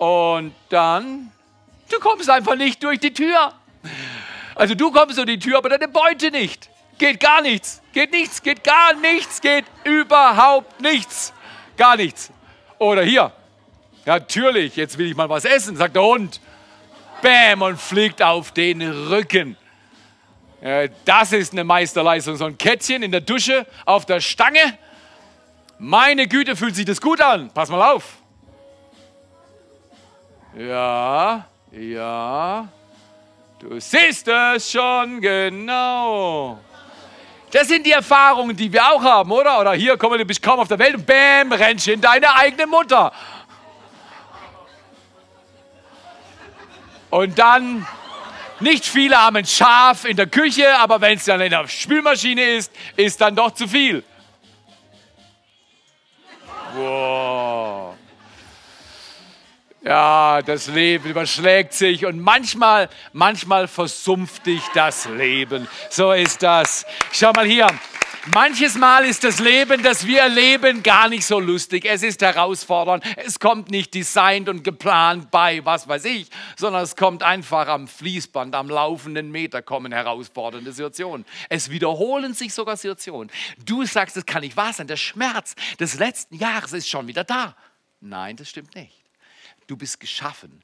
Und 0.00 0.52
dann, 0.68 1.30
du 1.88 2.00
kommst 2.00 2.28
einfach 2.28 2.56
nicht 2.56 2.82
durch 2.82 2.98
die 2.98 3.12
Tür. 3.12 3.52
Also 4.56 4.74
du 4.74 4.90
kommst 4.90 5.16
durch 5.16 5.28
die 5.28 5.38
Tür, 5.38 5.58
aber 5.58 5.68
deine 5.68 5.86
Beute 5.86 6.32
nicht. 6.32 6.68
Geht 6.98 7.20
gar 7.20 7.40
nichts. 7.40 7.80
Geht 7.92 8.10
nichts, 8.10 8.42
geht 8.42 8.64
gar 8.64 8.94
nichts, 8.94 9.40
geht 9.40 9.64
überhaupt 9.84 10.80
nichts. 10.80 11.32
Gar 11.76 11.96
nichts. 11.96 12.32
Oder 12.78 13.02
hier. 13.02 13.30
Natürlich, 14.06 14.74
jetzt 14.74 14.98
will 14.98 15.06
ich 15.06 15.14
mal 15.14 15.28
was 15.28 15.44
essen, 15.44 15.76
sagt 15.76 15.94
der 15.94 16.02
Hund. 16.02 16.40
Bäm 17.22 17.62
und 17.62 17.78
fliegt 17.80 18.20
auf 18.24 18.50
den 18.50 18.82
Rücken. 18.82 19.56
Das 21.04 21.32
ist 21.32 21.52
eine 21.52 21.64
Meisterleistung. 21.64 22.36
So 22.36 22.46
ein 22.46 22.58
Kettchen 22.58 23.02
in 23.02 23.12
der 23.12 23.20
Dusche 23.20 23.66
auf 23.84 24.06
der 24.06 24.20
Stange. 24.20 24.78
Meine 25.78 26.26
Güte, 26.26 26.56
fühlt 26.56 26.74
sich 26.74 26.84
das 26.84 27.00
gut 27.00 27.20
an. 27.20 27.50
Pass 27.54 27.68
mal 27.68 27.92
auf. 27.92 28.16
Ja, 30.56 31.46
ja. 31.70 32.68
Du 33.60 33.78
siehst 33.78 34.26
es 34.26 34.72
schon 34.72 35.20
genau. 35.20 36.58
Das 37.50 37.68
sind 37.68 37.86
die 37.86 37.92
Erfahrungen, 37.92 38.56
die 38.56 38.72
wir 38.72 38.84
auch 38.84 39.02
haben, 39.02 39.30
oder? 39.30 39.60
Oder 39.60 39.72
hier, 39.72 39.96
komm, 39.96 40.18
du 40.18 40.24
bist 40.24 40.42
kaum 40.42 40.60
auf 40.60 40.68
der 40.68 40.78
Welt 40.78 40.96
und 40.96 41.06
bäm, 41.06 41.52
rennst 41.52 41.88
in 41.88 42.00
deine 42.00 42.34
eigene 42.34 42.66
Mutter. 42.66 43.12
Und 47.10 47.38
dann 47.38 47.86
nicht 48.60 48.84
viele 48.84 49.16
haben 49.16 49.36
ein 49.36 49.46
Schaf 49.46 50.04
in 50.04 50.16
der 50.16 50.26
Küche, 50.26 50.76
aber 50.78 51.00
wenn 51.00 51.16
es 51.16 51.24
dann 51.24 51.40
in 51.40 51.50
der 51.50 51.66
Spülmaschine 51.68 52.42
ist, 52.56 52.72
ist 52.96 53.20
dann 53.20 53.34
doch 53.36 53.52
zu 53.52 53.68
viel. 53.68 54.02
Wow. 56.74 57.94
Ja, 59.82 60.42
das 60.42 60.66
Leben 60.66 61.08
überschlägt 61.08 61.72
sich 61.72 62.04
und 62.04 62.20
manchmal, 62.20 62.88
manchmal 63.12 63.68
versumpft 63.68 64.44
dich 64.46 64.62
das 64.74 65.08
Leben. 65.08 65.68
So 65.88 66.12
ist 66.12 66.42
das. 66.42 66.84
Schau 67.12 67.32
mal 67.32 67.46
hier. 67.46 67.66
Manches 68.34 68.76
Mal 68.76 69.06
ist 69.06 69.24
das 69.24 69.38
Leben, 69.38 69.82
das 69.82 70.06
wir 70.06 70.20
erleben, 70.20 70.82
gar 70.82 71.08
nicht 71.08 71.24
so 71.24 71.40
lustig. 71.40 71.86
Es 71.86 72.02
ist 72.02 72.20
herausfordernd. 72.20 73.02
Es 73.16 73.38
kommt 73.38 73.70
nicht 73.70 73.94
designt 73.94 74.50
und 74.50 74.62
geplant 74.62 75.30
bei, 75.30 75.64
was 75.64 75.88
weiß 75.88 76.04
ich, 76.04 76.28
sondern 76.56 76.82
es 76.82 76.94
kommt 76.94 77.22
einfach 77.22 77.68
am 77.68 77.88
Fließband, 77.88 78.54
am 78.54 78.68
laufenden 78.68 79.30
Meter 79.30 79.62
kommen 79.62 79.92
herausfordernde 79.92 80.72
Situationen. 80.72 81.24
Es 81.48 81.70
wiederholen 81.70 82.34
sich 82.34 82.52
sogar 82.52 82.76
Situationen. 82.76 83.30
Du 83.64 83.86
sagst, 83.86 84.16
das 84.16 84.26
kann 84.26 84.42
nicht 84.42 84.56
wahr 84.56 84.74
sein. 84.74 84.88
Der 84.88 84.96
Schmerz 84.96 85.54
des 85.80 85.94
letzten 85.98 86.36
Jahres 86.36 86.74
ist 86.74 86.88
schon 86.88 87.06
wieder 87.06 87.24
da. 87.24 87.56
Nein, 88.00 88.36
das 88.36 88.50
stimmt 88.50 88.74
nicht. 88.74 89.04
Du 89.66 89.76
bist 89.76 90.00
geschaffen 90.00 90.62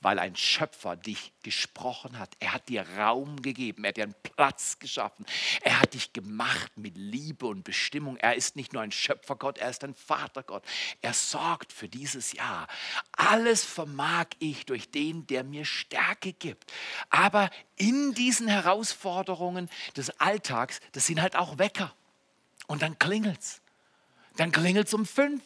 weil 0.00 0.18
ein 0.18 0.34
Schöpfer 0.34 0.96
dich 0.96 1.32
gesprochen 1.42 2.18
hat. 2.18 2.30
Er 2.40 2.54
hat 2.54 2.68
dir 2.68 2.86
Raum 2.96 3.42
gegeben, 3.42 3.84
er 3.84 3.88
hat 3.88 3.96
dir 3.98 4.04
einen 4.04 4.14
Platz 4.22 4.78
geschaffen. 4.78 5.26
Er 5.62 5.80
hat 5.80 5.94
dich 5.94 6.12
gemacht 6.12 6.72
mit 6.76 6.96
Liebe 6.96 7.46
und 7.46 7.64
Bestimmung. 7.64 8.16
Er 8.16 8.34
ist 8.34 8.56
nicht 8.56 8.72
nur 8.72 8.82
ein 8.82 8.92
Schöpfergott, 8.92 9.58
er 9.58 9.70
ist 9.70 9.84
ein 9.84 9.94
Vatergott. 9.94 10.64
Er 11.02 11.12
sorgt 11.12 11.72
für 11.72 11.88
dieses 11.88 12.32
Jahr. 12.32 12.66
Alles 13.12 13.64
vermag 13.64 14.26
ich 14.38 14.64
durch 14.66 14.90
den, 14.90 15.26
der 15.26 15.44
mir 15.44 15.64
Stärke 15.64 16.32
gibt. 16.32 16.72
Aber 17.10 17.50
in 17.76 18.14
diesen 18.14 18.48
Herausforderungen 18.48 19.68
des 19.96 20.18
Alltags, 20.20 20.80
das 20.92 21.06
sind 21.06 21.20
halt 21.20 21.36
auch 21.36 21.58
Wecker. 21.58 21.94
Und 22.66 22.82
dann 22.82 22.98
klingelt's. 22.98 23.60
Dann 24.36 24.52
klingelt's 24.52 24.94
um 24.94 25.04
fünf. 25.04 25.42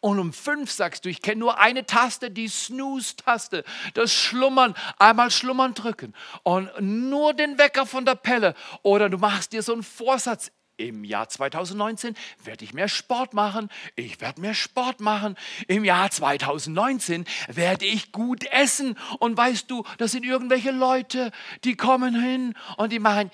Und 0.00 0.20
um 0.20 0.32
fünf 0.32 0.70
sagst 0.70 1.04
du, 1.04 1.08
ich 1.08 1.22
kenne 1.22 1.40
nur 1.40 1.58
eine 1.58 1.84
Taste, 1.84 2.30
die 2.30 2.46
Snooze-Taste, 2.48 3.64
das 3.94 4.12
Schlummern, 4.12 4.74
einmal 4.98 5.30
Schlummern 5.30 5.74
drücken 5.74 6.14
und 6.44 6.70
nur 6.80 7.34
den 7.34 7.58
Wecker 7.58 7.84
von 7.84 8.04
der 8.04 8.14
Pelle. 8.14 8.54
Oder 8.82 9.08
du 9.08 9.18
machst 9.18 9.52
dir 9.52 9.62
so 9.62 9.72
einen 9.72 9.82
Vorsatz, 9.82 10.52
im 10.78 11.02
Jahr 11.02 11.28
2019 11.28 12.14
werde 12.44 12.64
ich 12.64 12.72
mehr 12.72 12.86
Sport 12.86 13.34
machen. 13.34 13.68
Ich 13.96 14.20
werde 14.20 14.40
mehr 14.40 14.54
Sport 14.54 15.00
machen. 15.00 15.36
Im 15.66 15.84
Jahr 15.84 16.08
2019 16.08 17.24
werde 17.48 17.84
ich 17.84 18.12
gut 18.12 18.44
essen. 18.44 18.96
Und 19.18 19.36
weißt 19.36 19.68
du, 19.68 19.84
das 19.98 20.12
sind 20.12 20.24
irgendwelche 20.24 20.70
Leute, 20.70 21.32
die 21.64 21.76
kommen 21.76 22.14
hin 22.14 22.54
und 22.76 22.92
die 22.92 23.00
machen 23.00 23.32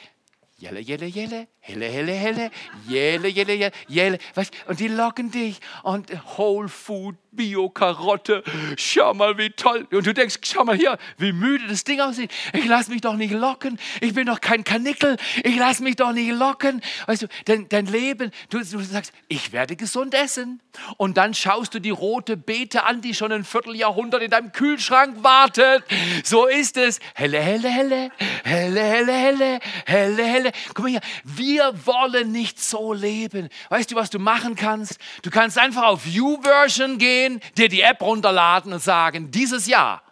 Jelle, 0.65 0.81
jelle, 0.81 1.07
jelle, 1.07 1.47
helle, 1.61 1.91
helle, 1.91 2.13
helle, 2.15 2.51
jelle, 2.89 3.29
jelle, 3.29 3.55
jelle, 3.55 3.73
jelle. 3.87 4.19
Und 4.67 4.81
die 4.81 4.89
locken 4.89 5.31
dich. 5.31 5.61
Und 5.83 6.11
Whole 6.39 6.71
Food 6.71 7.17
Bio-Karotte. 7.35 8.43
Schau 8.77 9.15
mal, 9.15 9.37
wie 9.39 9.51
toll. 9.51 9.87
Und 9.93 10.07
du 10.07 10.15
denkst, 10.15 10.37
schau 10.43 10.65
mal 10.65 10.77
hier, 10.77 10.99
wie 11.19 11.33
müde 11.33 11.67
das 11.67 11.85
Ding 11.85 12.01
aussieht. 12.01 12.31
Ich 12.53 12.67
lasse 12.67 12.91
mich 12.91 13.01
doch 13.01 13.15
nicht 13.15 13.33
locken. 13.33 13.79
Ich 14.01 14.15
bin 14.15 14.27
doch 14.27 14.41
kein 14.41 14.65
Kanickel. 14.65 15.17
Ich 15.43 15.57
lasse 15.57 15.83
mich 15.83 15.97
doch 15.97 16.13
nicht 16.13 16.31
locken. 16.31 16.81
Weißt 17.07 17.23
du, 17.23 17.27
dein, 17.45 17.69
dein 17.69 17.87
Leben, 17.87 18.31
du, 18.51 18.59
du 18.59 18.81
sagst, 18.81 19.13
ich 19.29 19.53
werde 19.53 19.77
gesund 19.77 20.15
essen. 20.15 20.63
Und 20.97 21.17
dann 21.17 21.35
schaust 21.35 21.75
du 21.75 21.81
die 21.81 21.91
rote 21.91 22.37
Beete 22.37 22.85
an, 22.85 23.01
die 23.01 23.15
schon 23.15 23.33
ein 23.33 23.45
Vierteljahrhundert 23.45 24.23
in 24.23 24.31
deinem 24.31 24.53
Kühlschrank 24.53 25.23
wartet. 25.23 25.85
So 26.25 26.47
ist 26.47 26.77
es. 26.77 27.01
Helle, 27.15 27.41
helle, 27.41 27.69
helle, 27.69 28.11
helle, 28.45 28.81
helle, 28.83 29.13
helle, 29.13 29.61
helle, 29.87 30.25
helle. 30.25 30.53
Guck 30.69 30.81
mal 30.81 30.91
hier, 30.91 31.01
wir 31.25 31.87
wollen 31.87 32.33
nicht 32.33 32.61
so 32.61 32.93
leben. 32.93 33.49
Weißt 33.71 33.91
du, 33.91 33.97
was 33.97 34.11
du 34.11 34.19
machen 34.19 34.57
kannst? 34.57 34.99
Du 35.23 35.31
kannst 35.31 35.59
einfach 35.59 35.85
auf 35.85 36.07
YouVersion 36.07 36.99
gehen 36.99 37.05
gehen, 37.05 37.41
dir 37.57 37.69
die 37.69 37.83
App 37.83 38.01
runterladen 38.01 38.73
und 38.73 38.83
sagen, 38.83 39.31
dieses 39.31 39.67
Jahr 39.67 40.03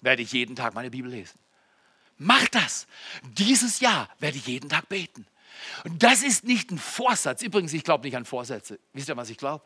werde 0.00 0.22
ich 0.22 0.32
jeden 0.32 0.54
Tag 0.54 0.74
meine 0.74 0.90
Bibel 0.90 1.10
lesen. 1.10 1.38
Mach 2.18 2.46
das. 2.48 2.86
Dieses 3.22 3.80
Jahr 3.80 4.08
werde 4.18 4.38
ich 4.38 4.46
jeden 4.46 4.68
Tag 4.68 4.88
beten. 4.88 5.26
Und 5.84 6.02
das 6.02 6.22
ist 6.22 6.44
nicht 6.44 6.70
ein 6.70 6.78
Vorsatz. 6.78 7.42
Übrigens, 7.42 7.72
ich 7.72 7.84
glaube 7.84 8.04
nicht 8.06 8.16
an 8.16 8.24
Vorsätze. 8.24 8.78
Wisst 8.92 9.08
ihr, 9.08 9.16
was 9.16 9.30
ich 9.30 9.36
glaube? 9.36 9.64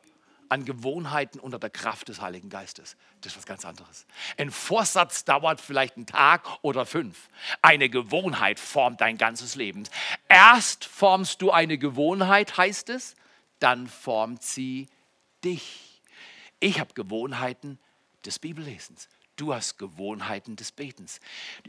An 0.51 0.65
Gewohnheiten 0.65 1.39
unter 1.39 1.59
der 1.59 1.71
Kraft 1.71 2.09
des 2.09 2.21
Heiligen 2.21 2.51
Geistes. 2.51 2.97
Das 3.21 3.33
ist 3.33 3.39
was 3.39 3.47
ganz 3.47 3.65
anderes. 3.65 4.07
Ein 4.37 4.51
Vorsatz 4.51 5.25
dauert 5.25 5.61
vielleicht 5.61 5.97
einen 5.97 6.07
Tag 6.07 6.47
oder 6.63 6.85
fünf. 6.85 7.29
Eine 7.63 7.89
Gewohnheit 7.89 8.61
formt 8.61 9.01
dein 9.01 9.17
ganzes 9.17 9.55
Leben. 9.55 9.85
Erst 10.29 10.85
formst 10.85 11.41
du 11.41 11.51
eine 11.51 11.79
Gewohnheit, 11.79 12.59
heißt 12.59 12.91
es, 12.91 13.15
dann 13.61 13.87
formt 13.87 14.43
sie 14.43 14.89
dich. 15.45 16.03
Ich 16.59 16.81
habe 16.81 16.93
Gewohnheiten 16.95 17.79
des 18.27 18.39
Bibellesens. 18.39 19.09
Du 19.41 19.55
hast 19.55 19.79
Gewohnheiten 19.79 20.57
des 20.57 20.71
Betens. 20.71 21.19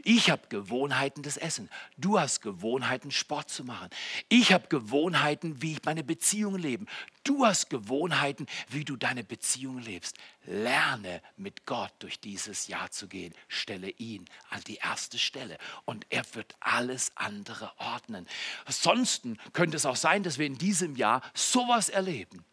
Ich 0.04 0.28
habe 0.28 0.42
Gewohnheiten 0.50 1.22
des 1.22 1.38
Essen. 1.38 1.70
Du 1.96 2.20
hast 2.20 2.42
Gewohnheiten, 2.42 3.10
Sport 3.10 3.48
zu 3.48 3.64
machen. 3.64 3.88
Ich 4.28 4.52
habe 4.52 4.68
Gewohnheiten, 4.68 5.62
wie 5.62 5.72
ich 5.72 5.84
meine 5.86 6.04
Beziehung 6.04 6.56
lebe. 6.58 6.84
Du 7.24 7.46
hast 7.46 7.70
Gewohnheiten, 7.70 8.44
wie 8.68 8.84
du 8.84 8.96
deine 8.96 9.24
Beziehung 9.24 9.78
lebst. 9.78 10.18
Lerne 10.44 11.22
mit 11.38 11.64
Gott 11.64 11.94
durch 12.00 12.20
dieses 12.20 12.66
Jahr 12.66 12.90
zu 12.90 13.08
gehen. 13.08 13.32
Stelle 13.48 13.88
ihn 13.88 14.26
an 14.50 14.60
die 14.66 14.76
erste 14.76 15.18
Stelle 15.18 15.56
und 15.86 16.04
er 16.10 16.24
wird 16.34 16.54
alles 16.60 17.12
andere 17.14 17.72
ordnen. 17.78 18.28
Ansonsten 18.66 19.38
könnte 19.54 19.78
es 19.78 19.86
auch 19.86 19.96
sein, 19.96 20.22
dass 20.22 20.36
wir 20.36 20.44
in 20.44 20.58
diesem 20.58 20.94
Jahr 20.94 21.22
sowas 21.32 21.88
erleben 21.88 22.44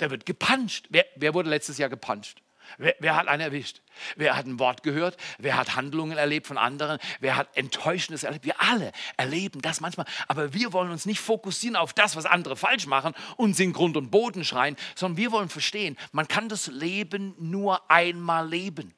der 0.00 0.12
wird 0.12 0.26
gepanscht. 0.26 0.86
Wer, 0.90 1.06
wer 1.16 1.34
wurde 1.34 1.50
letztes 1.50 1.76
Jahr 1.76 1.88
gepanscht? 1.88 2.40
Wer, 2.76 2.94
wer, 2.98 3.16
hat 3.16 3.28
einen 3.28 3.40
erwischt? 3.40 3.80
Wer 4.16 4.36
hat 4.36 4.46
ein 4.46 4.58
Wort 4.58 4.82
gehört? 4.82 5.16
Wer 5.38 5.56
hat 5.56 5.74
Handlungen 5.76 6.18
erlebt 6.18 6.46
von 6.46 6.58
anderen? 6.58 6.98
Wer 7.20 7.36
hat 7.36 7.56
Enttäuschendes 7.56 8.24
erlebt? 8.24 8.44
Wir 8.44 8.60
alle 8.60 8.92
erleben 9.16 9.62
das 9.62 9.80
manchmal. 9.80 10.06
Aber 10.28 10.52
wir 10.52 10.72
wollen 10.72 10.90
uns 10.90 11.06
nicht 11.06 11.20
fokussieren 11.20 11.76
auf 11.76 11.92
das, 11.92 12.16
was 12.16 12.26
andere 12.26 12.56
falsch 12.56 12.86
machen 12.86 13.14
und 13.36 13.54
sind 13.54 13.72
Grund 13.72 13.96
und 13.96 14.10
Boden 14.10 14.44
schreien, 14.44 14.76
sondern 14.94 15.16
wir 15.16 15.32
wollen 15.32 15.48
verstehen, 15.48 15.96
man 16.12 16.28
kann 16.28 16.48
das 16.48 16.66
Leben 16.66 17.34
nur 17.38 17.90
einmal 17.90 18.48
leben. 18.48 18.94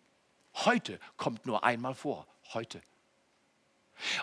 Heute 0.54 0.98
kommt 1.16 1.46
nur 1.46 1.64
einmal 1.64 1.94
vor. 1.94 2.26
Heute. 2.52 2.82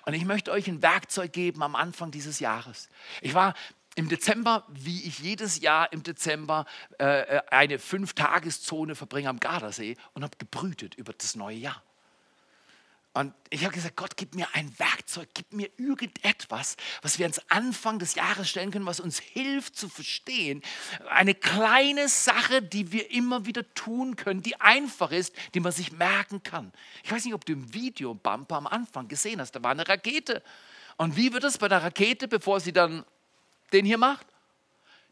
Und 0.05 0.13
ich 0.13 0.25
möchte 0.25 0.51
euch 0.51 0.67
ein 0.67 0.81
Werkzeug 0.81 1.33
geben 1.33 1.61
am 1.63 1.75
Anfang 1.75 2.11
dieses 2.11 2.39
Jahres. 2.39 2.89
Ich 3.21 3.33
war 3.33 3.53
im 3.97 4.09
Dezember, 4.09 4.63
wie 4.69 5.03
ich 5.05 5.19
jedes 5.19 5.59
Jahr 5.59 5.91
im 5.91 6.03
Dezember 6.03 6.65
äh, 6.99 7.21
äh 7.21 7.41
eine 7.49 7.79
Fünf-Tageszone 7.79 8.93
verbringe 8.93 9.27
am 9.27 9.39
Gardasee 9.39 9.97
und 10.13 10.23
habe 10.23 10.37
gebrütet 10.37 10.93
über 10.95 11.13
das 11.13 11.35
neue 11.35 11.57
Jahr. 11.57 11.81
Und 13.13 13.33
ich 13.49 13.63
habe 13.63 13.73
gesagt, 13.73 13.95
Gott, 13.95 14.15
gib 14.15 14.35
mir 14.35 14.47
ein 14.53 14.71
Werkzeug, 14.77 15.29
gib 15.33 15.51
mir 15.51 15.71
irgendetwas, 15.77 16.75
was 17.01 17.17
wir 17.17 17.25
ans 17.25 17.41
Anfang 17.49 17.97
des 17.97 18.13
Jahres 18.13 18.47
stellen 18.47 18.69
können, 18.69 18.85
was 18.85 18.99
uns 18.99 19.17
hilft 19.17 19.75
zu 19.75 19.89
verstehen. 19.89 20.61
Eine 21.09 21.33
kleine 21.33 22.07
Sache, 22.09 22.61
die 22.61 22.91
wir 22.91 23.09
immer 23.09 23.47
wieder 23.47 23.73
tun 23.73 24.15
können, 24.15 24.43
die 24.43 24.61
einfach 24.61 25.09
ist, 25.09 25.33
die 25.55 25.59
man 25.59 25.71
sich 25.71 25.91
merken 25.91 26.43
kann. 26.43 26.71
Ich 27.03 27.11
weiß 27.11 27.25
nicht, 27.25 27.33
ob 27.33 27.43
du 27.43 27.53
im 27.53 27.73
Video 27.73 28.13
Bumper 28.13 28.57
am 28.57 28.67
Anfang 28.67 29.07
gesehen 29.07 29.41
hast, 29.41 29.53
da 29.53 29.63
war 29.63 29.71
eine 29.71 29.87
Rakete. 29.87 30.43
Und 30.97 31.17
wie 31.17 31.33
wird 31.33 31.43
es 31.43 31.57
bei 31.57 31.67
der 31.67 31.81
Rakete, 31.81 32.27
bevor 32.27 32.59
sie 32.59 32.73
dann 32.73 33.03
den 33.73 33.85
hier 33.85 33.97
macht, 33.97 34.25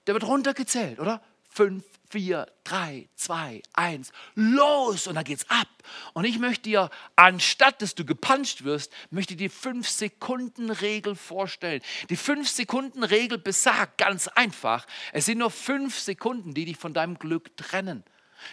der 0.08 0.14
wird 0.14 0.26
runtergezählt, 0.26 1.00
oder? 1.00 1.22
Fünf, 1.50 1.84
vier, 2.10 2.48
drei, 2.64 3.08
zwei, 3.16 3.62
eins, 3.74 4.12
los 4.36 5.08
und 5.08 5.16
dann 5.16 5.24
geht's 5.24 5.50
ab. 5.50 5.68
Und 6.14 6.26
ich 6.26 6.40
möchte 6.40 6.64
dir, 6.64 6.90
anstatt 7.16 7.82
dass 7.82 7.96
du 7.96 8.06
gepuncht 8.06 8.64
wirst, 8.64 8.92
möchte 9.10 9.36
dir 9.36 9.50
die 9.50 9.56
fünf 9.56 9.88
Sekunden 9.88 10.70
Regel 10.70 11.16
vorstellen. 11.16 11.82
Die 12.10 12.16
fünf 12.16 12.50
Sekunden 12.50 13.04
Regel 13.04 13.38
besagt 13.38 13.98
ganz 13.98 14.28
einfach, 14.28 14.86
es 15.14 15.26
sind 15.26 15.40
nur 15.40 15.52
fünf 15.52 15.98
Sekunden, 16.00 16.54
die 16.54 16.66
dich 16.66 16.78
von 16.78 16.94
deinem 16.94 17.18
Glück 17.20 17.56
trennen. 17.58 18.04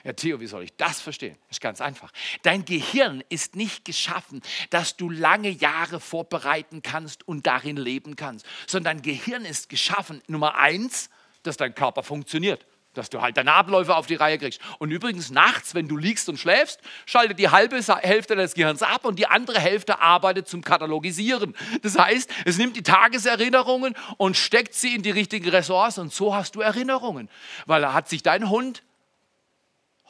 Ja, 0.04 0.12
Theo, 0.12 0.40
wie 0.40 0.46
soll 0.46 0.64
ich 0.64 0.76
das 0.76 1.00
verstehen? 1.00 1.36
Ist 1.50 1.60
ganz 1.60 1.80
einfach. 1.80 2.12
Dein 2.42 2.64
Gehirn 2.64 3.22
ist 3.28 3.56
nicht 3.56 3.84
geschaffen, 3.84 4.42
dass 4.70 4.96
du 4.96 5.10
lange 5.10 5.50
Jahre 5.50 6.00
vorbereiten 6.00 6.82
kannst 6.82 7.26
und 7.26 7.46
darin 7.46 7.76
leben 7.76 8.16
kannst, 8.16 8.46
sondern 8.66 8.96
dein 8.96 9.02
Gehirn 9.02 9.44
ist 9.44 9.68
geschaffen, 9.68 10.22
Nummer 10.26 10.56
eins, 10.56 11.10
dass 11.42 11.56
dein 11.56 11.74
Körper 11.74 12.02
funktioniert 12.02 12.66
dass 12.94 13.08
du 13.10 13.20
halt 13.20 13.36
deine 13.36 13.52
Abläufe 13.52 13.96
auf 13.96 14.06
die 14.06 14.14
Reihe 14.14 14.38
kriegst. 14.38 14.60
Und 14.78 14.90
übrigens 14.90 15.30
nachts, 15.30 15.74
wenn 15.74 15.88
du 15.88 15.96
liegst 15.96 16.28
und 16.28 16.38
schläfst, 16.38 16.80
schaltet 17.06 17.38
die 17.38 17.48
halbe 17.48 17.80
Hälfte 17.80 18.36
des 18.36 18.54
Gehirns 18.54 18.82
ab 18.82 19.04
und 19.04 19.18
die 19.18 19.26
andere 19.26 19.60
Hälfte 19.60 20.00
arbeitet 20.00 20.48
zum 20.48 20.62
Katalogisieren. 20.62 21.54
Das 21.82 21.98
heißt, 21.98 22.30
es 22.44 22.58
nimmt 22.58 22.76
die 22.76 22.82
Tageserinnerungen 22.82 23.94
und 24.18 24.36
steckt 24.36 24.74
sie 24.74 24.94
in 24.94 25.02
die 25.02 25.10
richtigen 25.10 25.48
Ressorts 25.48 25.98
und 25.98 26.12
so 26.12 26.34
hast 26.34 26.54
du 26.54 26.60
Erinnerungen. 26.60 27.28
Weil 27.66 27.80
da 27.80 27.92
hat 27.94 28.08
sich 28.08 28.22
dein 28.22 28.50
Hund 28.50 28.82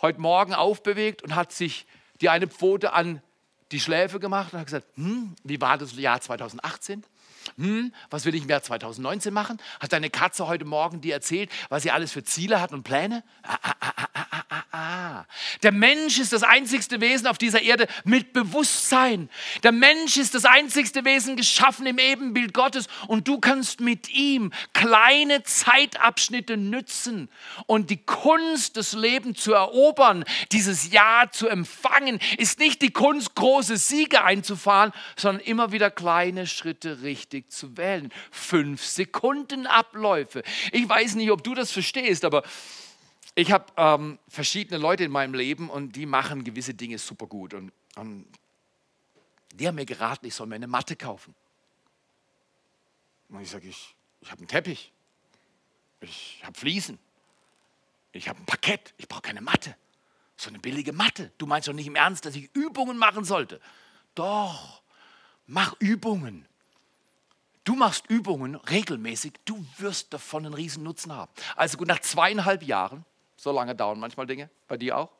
heute 0.03 0.21
Morgen 0.21 0.53
aufbewegt 0.53 1.23
und 1.23 1.35
hat 1.35 1.53
sich 1.53 1.87
die 2.21 2.29
eine 2.29 2.49
Pfote 2.49 2.93
an 2.93 3.23
die 3.71 3.81
Schläfe 3.81 4.21
gemacht 4.21 4.53
und 4.53 4.59
hat 4.59 4.67
gesagt, 4.67 4.87
hm, 4.97 5.35
wie 5.45 5.61
war 5.61 5.79
das 5.79 5.97
Jahr 5.97 6.21
2018? 6.21 7.05
Hm, 7.59 7.93
was 8.11 8.25
will 8.25 8.35
ich 8.35 8.43
im 8.43 8.49
Jahr 8.49 8.63
2019 8.63 9.33
machen? 9.33 9.59
Hat 9.81 9.93
deine 9.93 10.11
Katze 10.11 10.47
heute 10.47 10.65
Morgen 10.65 11.01
dir 11.01 11.15
erzählt, 11.15 11.51
was 11.69 11.83
sie 11.83 11.91
alles 11.91 12.13
für 12.13 12.25
Ziele 12.25 12.61
hat 12.61 12.73
und 12.73 12.83
Pläne? 12.83 13.23
Ah, 13.43 13.59
ah, 13.63 13.75
ah, 13.81 13.93
ah, 13.97 14.27
ah, 14.31 14.45
ah. 14.49 14.63
ah. 14.73 15.27
Der 15.63 15.73
Mensch 15.73 16.19
ist 16.19 16.33
das 16.33 16.43
einzigste 16.43 17.01
Wesen 17.01 17.27
auf 17.27 17.39
dieser 17.39 17.63
Erde 17.63 17.87
mit 18.05 18.33
Bewusstsein. 18.33 19.29
Der 19.63 19.73
Mensch 19.73 20.17
ist 20.17 20.35
das 20.35 20.45
einzigste 20.45 21.05
Wesen 21.05 21.37
geschaffen 21.37 21.87
im 21.87 21.99
Ebenbild 21.99 22.55
Gottes 22.55 22.87
und 23.07 23.29
du 23.29 23.39
kannst 23.39 23.81
mit 23.81 24.11
ihm 24.11 24.53
kleine 24.73 25.43
Zeitabschnitte 25.43 26.57
nützen 26.57 27.29
und 27.67 27.91
die 27.91 28.05
Kunst 28.05 28.77
des 28.77 28.93
Lebens 28.93 29.41
zu 29.41 29.53
erobern, 29.53 30.25
dieses 30.53 30.91
Ja 30.91 31.27
zu 31.31 31.49
empfangen, 31.49 32.19
ist 32.39 32.59
nicht 32.59 32.83
die 32.83 32.93
Kunst, 32.93 33.35
große 33.35 33.77
Siege 33.77 34.25
einzufahren, 34.25 34.93
sondern 35.17 35.45
immer 35.45 35.73
wieder 35.73 35.91
kleine 35.91 36.47
Schritte 36.47 37.03
richtig 37.03 37.42
zu 37.49 37.77
wählen. 37.77 38.13
Fünf 38.31 38.85
Sekunden 38.85 39.67
Abläufe. 39.67 40.43
Ich 40.73 40.89
weiß 40.89 41.15
nicht, 41.17 41.31
ob 41.31 41.43
du 41.45 41.55
das 41.55 41.71
verstehst, 41.71 42.25
aber 42.25 42.43
ich 43.35 43.51
habe 43.51 43.67
ähm, 43.77 44.19
verschiedene 44.29 44.79
Leute 44.79 45.05
in 45.05 45.11
meinem 45.11 45.35
Leben 45.35 45.71
und 45.71 45.97
die 45.97 46.07
machen 46.07 46.45
gewisse 46.45 46.75
Dinge 46.75 46.99
super 46.99 47.27
gut. 47.27 47.55
Und, 47.55 47.73
und 47.97 48.27
Die 49.55 49.67
haben 49.67 49.75
mir 49.75 49.87
geraten, 49.87 50.27
ich 50.27 50.35
soll 50.35 50.47
mir 50.47 50.57
eine 50.57 50.67
Matte 50.67 50.97
kaufen. 50.97 51.35
Und 53.29 53.41
ich 53.41 53.51
sage, 53.51 53.69
ich, 53.69 53.95
ich 54.21 54.31
habe 54.31 54.41
einen 54.41 54.49
Teppich. 54.49 54.93
Ich 56.01 56.43
habe 56.45 56.59
Fliesen. 56.59 56.99
Ich 58.13 58.29
habe 58.29 58.39
ein 58.39 58.47
Parkett. 58.47 58.93
Ich 58.99 59.09
brauche 59.09 59.23
keine 59.23 59.41
Matte. 59.41 59.77
So 60.37 60.49
eine 60.49 60.59
billige 60.59 60.93
Matte. 60.93 61.33
Du 61.39 61.47
meinst 61.47 61.69
doch 61.69 61.73
nicht 61.73 61.87
im 61.87 61.97
Ernst, 61.97 62.27
dass 62.27 62.35
ich 62.35 62.51
Übungen 62.55 62.99
machen 62.99 63.25
sollte. 63.25 63.61
Doch, 64.15 64.83
mach 65.47 65.75
Übungen. 65.79 66.47
Du 67.65 67.77
machst 67.77 68.07
Übungen 68.09 68.57
regelmäßig, 68.57 69.35
du 69.45 69.65
wirst 69.79 70.13
davon 70.13 70.45
einen 70.45 70.55
riesen 70.55 70.83
Nutzen 70.83 71.13
haben. 71.13 71.31
Also 71.55 71.79
gut, 71.79 71.87
nach 71.87 72.01
zweieinhalb 72.01 72.63
Jahren, 72.63 73.05
so 73.37 73.53
lange 73.53 73.75
dauern 73.75 74.01
manchmal 74.01 74.27
Dinge, 74.27 74.51
bei 74.67 74.77
dir 74.77 74.99
auch. 74.99 75.11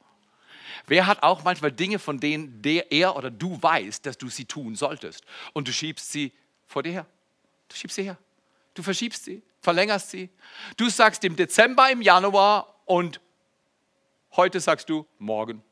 Wer 0.87 1.07
hat 1.07 1.23
auch 1.23 1.45
manchmal 1.45 1.71
Dinge, 1.71 1.99
von 1.99 2.19
denen 2.19 2.63
der, 2.63 2.91
er 2.91 3.17
oder 3.17 3.31
du 3.31 3.63
weißt, 3.63 4.05
dass 4.07 4.19
du 4.19 4.29
sie 4.29 4.45
tun 4.45 4.75
solltest 4.75 5.25
und 5.53 5.69
du 5.69 5.73
schiebst 5.73 6.11
sie 6.11 6.33
vor 6.67 6.83
dir 6.83 6.93
her? 6.93 7.07
Du 7.69 7.77
schiebst 7.77 7.97
sie 7.97 8.05
her. 8.05 8.19
Du 8.75 8.83
verschiebst 8.83 9.25
sie, 9.25 9.43
verlängerst 9.61 10.11
sie. 10.11 10.31
Du 10.77 10.89
sagst 10.89 11.23
im 11.25 11.37
Dezember, 11.37 11.91
im 11.91 12.03
Januar 12.03 12.75
und 12.87 13.21
heute 14.33 14.61
sagst 14.61 14.89
du 14.89 15.07
morgen. 15.19 15.63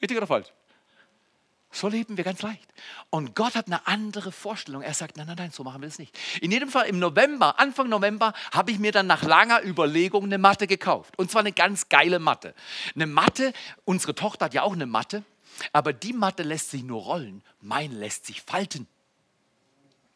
Richtig 0.00 0.16
oder 0.16 0.26
falsch? 0.26 0.52
So 1.72 1.88
leben 1.88 2.16
wir 2.16 2.24
ganz 2.24 2.42
leicht. 2.42 2.68
Und 3.10 3.36
Gott 3.36 3.54
hat 3.54 3.66
eine 3.66 3.86
andere 3.86 4.32
Vorstellung. 4.32 4.82
Er 4.82 4.92
sagt, 4.92 5.16
nein, 5.16 5.28
nein, 5.28 5.36
nein, 5.38 5.50
so 5.52 5.62
machen 5.62 5.82
wir 5.82 5.88
es 5.88 6.00
nicht. 6.00 6.18
In 6.40 6.50
jedem 6.50 6.68
Fall 6.68 6.86
im 6.86 6.98
November, 6.98 7.60
Anfang 7.60 7.88
November, 7.88 8.32
habe 8.52 8.72
ich 8.72 8.80
mir 8.80 8.90
dann 8.90 9.06
nach 9.06 9.22
langer 9.22 9.62
Überlegung 9.62 10.24
eine 10.24 10.38
Matte 10.38 10.66
gekauft. 10.66 11.16
Und 11.16 11.30
zwar 11.30 11.40
eine 11.40 11.52
ganz 11.52 11.88
geile 11.88 12.18
Matte. 12.18 12.54
Eine 12.96 13.06
Matte, 13.06 13.52
unsere 13.84 14.16
Tochter 14.16 14.46
hat 14.46 14.54
ja 14.54 14.62
auch 14.62 14.72
eine 14.72 14.86
Matte, 14.86 15.22
aber 15.72 15.92
die 15.92 16.12
Matte 16.12 16.42
lässt 16.42 16.70
sich 16.70 16.82
nur 16.82 17.02
rollen, 17.02 17.42
mein 17.60 17.92
lässt 17.92 18.26
sich 18.26 18.42
falten. 18.42 18.88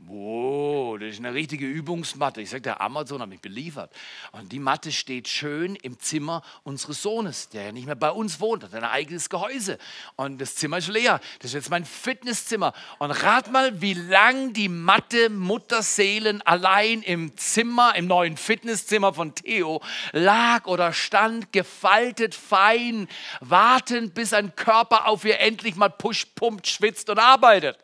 Wow, 0.07 0.99
das 0.99 1.15
ist 1.15 1.19
eine 1.21 1.33
richtige 1.33 1.67
Übungsmatte. 1.67 2.43
Ich 2.43 2.51
sage, 2.51 2.61
der 2.61 2.83
Amazon 2.83 3.23
hat 3.23 3.29
mich 3.31 3.41
beliefert. 3.41 3.91
Und 4.33 4.53
die 4.53 4.59
Matte 4.59 4.93
steht 4.93 5.29
schön 5.29 5.77
im 5.77 5.99
Zimmer 5.99 6.43
unseres 6.63 7.01
Sohnes, 7.01 7.49
der 7.49 7.65
ja 7.65 7.73
nicht 7.73 7.87
mehr 7.87 7.95
bei 7.95 8.11
uns 8.11 8.39
wohnt, 8.39 8.65
hat 8.65 8.75
ein 8.75 8.85
eigenes 8.85 9.31
Gehäuse. 9.31 9.79
Und 10.17 10.43
das 10.43 10.57
Zimmer 10.57 10.79
ist 10.79 10.89
leer. 10.89 11.21
Das 11.39 11.51
ist 11.51 11.55
jetzt 11.55 11.71
mein 11.71 11.87
Fitnesszimmer. 11.87 12.75
Und 12.99 13.13
rat 13.13 13.51
mal, 13.51 13.81
wie 13.81 13.95
lang 13.95 14.53
die 14.53 14.69
Matte 14.69 15.31
Mutterseelen 15.31 16.43
allein 16.43 17.01
im 17.01 17.35
Zimmer, 17.39 17.95
im 17.97 18.07
neuen 18.07 18.37
Fitnesszimmer 18.37 19.15
von 19.15 19.35
Theo 19.35 19.81
lag 20.13 20.67
oder 20.67 20.93
stand, 20.93 21.51
gefaltet, 21.53 22.35
fein, 22.35 23.09
wartend, 23.41 24.13
bis 24.13 24.35
ein 24.35 24.55
Körper 24.55 25.09
auf 25.09 25.25
ihr 25.25 25.41
endlich 25.41 25.77
mal 25.77 25.89
pusht, 25.89 26.35
pumpt, 26.35 26.67
schwitzt 26.67 27.09
und 27.09 27.19
arbeitet 27.19 27.79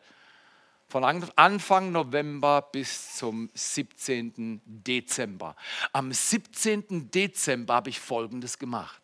von 0.91 1.05
Anfang 1.05 1.93
November 1.93 2.61
bis 2.61 3.15
zum 3.15 3.49
17. 3.53 4.61
Dezember. 4.65 5.55
Am 5.93 6.11
17. 6.11 7.09
Dezember 7.09 7.75
habe 7.75 7.89
ich 7.89 7.99
Folgendes 7.99 8.59
gemacht. 8.59 9.01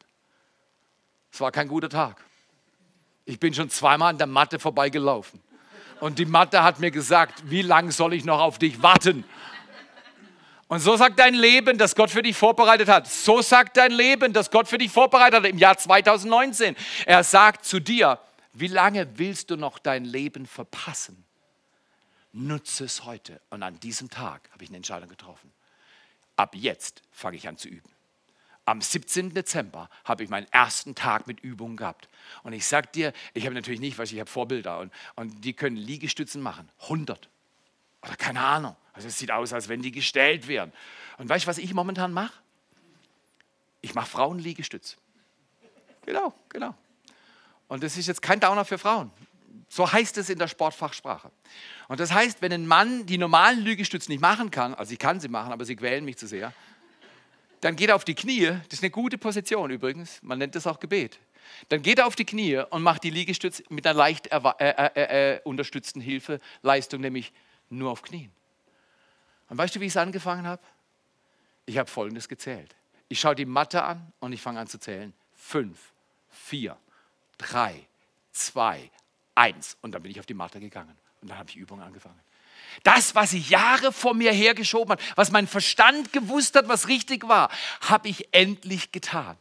Es 1.32 1.40
war 1.40 1.50
kein 1.52 1.70
guter 1.70 1.88
Tag. 1.88 2.22
Ich 3.24 3.40
bin 3.40 3.54
schon 3.54 3.70
zweimal 3.70 4.10
an 4.10 4.18
der 4.18 4.28
Matte 4.28 4.60
vorbeigelaufen. 4.60 5.42
Und 6.02 6.20
die 6.20 6.26
Matte 6.26 6.62
hat 6.62 6.80
mir 6.80 6.92
gesagt, 6.92 7.50
wie 7.50 7.62
lange 7.62 7.94
soll 7.94 8.14
ich 8.14 8.26
noch 8.26 8.42
auf 8.42 8.60
dich 8.60 8.82
warten? 8.84 9.24
Und 10.68 10.82
so 10.82 10.98
sagt 10.98 11.18
dein 11.20 11.36
Leben, 11.36 11.78
das 11.78 11.96
Gott 11.96 12.12
für 12.12 12.22
dich 12.22 12.36
vorbereitet 12.36 12.90
hat. 12.90 13.08
So 13.08 13.42
sagt 13.42 13.78
dein 13.78 13.92
Leben, 13.94 14.34
das 14.34 14.52
Gott 14.52 14.68
für 14.68 14.78
dich 14.78 14.92
vorbereitet 14.92 15.40
hat 15.40 15.50
im 15.50 15.58
Jahr 15.58 15.78
2019. 15.78 16.76
Er 17.06 17.24
sagt 17.24 17.64
zu 17.64 17.80
dir, 17.80 18.20
wie 18.52 18.68
lange 18.68 19.08
willst 19.18 19.52
du 19.52 19.56
noch 19.56 19.80
dein 19.80 20.04
Leben 20.04 20.46
verpassen? 20.46 21.27
Nutze 22.38 22.86
es 22.86 23.04
heute. 23.06 23.42
Und 23.50 23.64
an 23.64 23.80
diesem 23.80 24.10
Tag 24.10 24.50
habe 24.52 24.64
ich 24.64 24.70
eine 24.70 24.78
Entscheidung 24.78 25.10
getroffen. 25.10 25.52
Ab 26.36 26.56
jetzt 26.56 27.02
fange 27.12 27.38
ich 27.38 27.48
an 27.48 27.58
zu 27.58 27.68
üben. 27.68 27.90
Am 28.66 28.82
17. 28.82 29.34
Dezember 29.34 29.90
habe 30.04 30.24
ich 30.24 30.30
meinen 30.30 30.48
ersten 30.52 30.94
Tag 30.94 31.26
mit 31.26 31.40
Übungen 31.40 31.78
gehabt. 31.78 32.10
Und 32.44 32.54
ich 32.54 32.66
sage 32.66 32.90
dir, 32.94 33.14
ich 33.34 33.46
habe 33.46 33.56
natürlich 33.56 33.80
nicht, 33.80 33.98
weil 33.98 34.06
ich 34.06 34.20
habe 34.20 34.30
Vorbilder 34.30 34.80
und, 34.80 34.92
und 35.16 35.46
die 35.46 35.54
können 35.54 35.78
Liegestützen 35.78 36.42
machen. 36.42 36.70
100. 36.82 37.30
Oder 38.02 38.16
keine 38.18 38.42
Ahnung. 38.42 38.76
Also 38.94 39.08
es 39.08 39.18
sieht 39.18 39.32
aus, 39.32 39.54
als 39.54 39.70
wenn 39.70 39.82
die 39.82 39.92
gestellt 39.92 40.48
wären. 40.48 40.74
Und 41.18 41.30
weißt 41.30 41.46
du, 41.46 41.48
was 41.48 41.58
ich 41.58 41.74
momentan 41.74 42.12
mache? 42.12 42.34
Ich 43.82 43.96
mache 43.96 44.10
Frauenliegestütz. 44.10 44.98
Genau, 46.06 46.34
genau. 46.50 46.76
Und 47.68 47.84
das 47.84 47.98
ist 47.98 48.08
jetzt 48.08 48.22
kein 48.22 48.40
Downer 48.40 48.66
für 48.66 48.78
Frauen. 48.78 49.12
So 49.70 49.92
heißt 49.92 50.18
es 50.18 50.30
in 50.30 50.40
der 50.40 50.48
Sportfachsprache. 50.48 51.32
Und 51.88 52.00
das 52.00 52.14
heißt, 52.14 52.42
wenn 52.42 52.54
ein 52.54 52.68
Mann 52.68 53.06
die 53.06 53.18
normalen 53.18 53.60
Lügestütze 53.60 54.10
nicht 54.10 54.22
machen 54.22 54.50
kann, 54.52 54.74
also 54.74 54.94
ich 54.94 55.00
kann 55.00 55.20
sie 55.20 55.28
machen, 55.28 55.52
aber 55.52 55.66
sie 55.66 55.76
quälen 55.76 56.06
mich 56.06 56.18
zu 56.18 56.28
sehr, 56.28 56.54
dann 57.62 57.76
geht 57.76 57.90
er 57.90 57.96
auf 57.96 58.06
die 58.06 58.16
Knie, 58.16 58.46
das 58.46 58.80
ist 58.80 58.84
eine 58.84 58.92
gute 58.92 59.18
Position 59.18 59.72
übrigens, 59.72 60.20
man 60.22 60.38
nennt 60.38 60.56
das 60.56 60.68
auch 60.68 60.80
Gebet. 60.80 61.20
Dann 61.70 61.82
geht 61.82 62.00
er 62.00 62.08
auf 62.08 62.16
die 62.16 62.26
Knie 62.26 62.58
und 62.70 62.84
macht 62.84 63.04
die 63.04 63.10
Liegestütze 63.10 63.64
mit 63.70 63.86
einer 63.86 63.98
leicht 63.98 64.28
äh, 64.32 64.40
äh, 64.60 64.90
äh, 64.96 65.36
äh, 65.36 65.42
unterstützten 65.44 66.02
Hilfeleistung, 66.02 67.02
nämlich 67.02 67.34
nur 67.70 67.92
auf 67.92 68.02
Knien. 68.02 68.32
Und 69.50 69.58
weißt 69.58 69.76
du, 69.76 69.80
wie 69.80 69.86
ich 69.86 69.94
es 69.94 69.98
angefangen 69.98 70.46
habe? 70.46 70.62
Ich 71.66 71.78
habe 71.78 71.90
Folgendes 71.90 72.28
gezählt. 72.28 72.76
Ich 73.10 73.20
schaue 73.20 73.36
die 73.36 73.46
Matte 73.46 73.84
an 73.84 74.12
und 74.20 74.34
ich 74.34 74.42
fange 74.42 74.60
an 74.60 74.68
zu 74.68 74.80
zählen. 74.80 75.14
Fünf, 75.36 75.94
vier, 76.30 76.78
drei, 77.38 77.88
zwei, 78.32 78.92
eins. 79.38 79.78
Und 79.82 79.94
dann 79.94 80.02
bin 80.02 80.12
ich 80.12 80.20
auf 80.20 80.26
die 80.26 80.34
Matte 80.34 80.60
gegangen. 80.60 80.96
Und 81.22 81.30
dann 81.30 81.38
habe 81.38 81.50
ich 81.50 81.56
Übungen 81.56 81.84
angefangen. 81.84 82.20
Das, 82.84 83.16
was 83.16 83.34
ich 83.34 83.50
Jahre 83.50 83.92
vor 83.92 84.14
mir 84.14 84.32
hergeschoben 84.32 84.92
habe, 84.92 85.04
was 85.16 85.32
mein 85.32 85.48
Verstand 85.48 86.14
gewusst 86.14 86.56
hat, 86.56 86.68
was 86.68 86.88
richtig 86.88 87.28
war, 87.28 87.50
habe 87.82 88.10
ich 88.10 88.34
endlich 88.34 88.92
getan. 88.92 89.38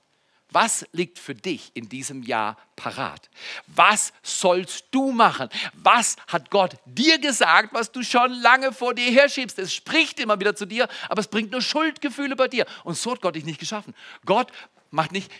Was 0.50 0.86
liegt 0.92 1.18
für 1.18 1.34
dich 1.34 1.72
in 1.74 1.88
diesem 1.88 2.22
Jahr 2.22 2.56
parat? 2.76 3.28
Was 3.66 4.12
sollst 4.22 4.86
du 4.92 5.10
machen? 5.10 5.48
Was 5.74 6.16
hat 6.28 6.50
Gott 6.50 6.76
dir 6.86 7.18
gesagt, 7.18 7.74
was 7.74 7.90
du 7.90 8.02
schon 8.02 8.32
lange 8.32 8.72
vor 8.72 8.94
dir 8.94 9.10
herschiebst? 9.10 9.58
Es 9.58 9.74
spricht 9.74 10.20
immer 10.20 10.38
wieder 10.38 10.54
zu 10.54 10.64
dir, 10.64 10.88
aber 11.08 11.20
es 11.20 11.28
bringt 11.28 11.50
nur 11.50 11.60
Schuldgefühle 11.60 12.36
bei 12.36 12.48
dir. 12.48 12.64
Und 12.84 12.96
so 12.96 13.12
hat 13.12 13.20
Gott 13.20 13.34
dich 13.34 13.44
nicht 13.44 13.58
geschaffen. 13.58 13.94
Gott 14.24 14.50
macht 14.90 15.12
nicht 15.12 15.30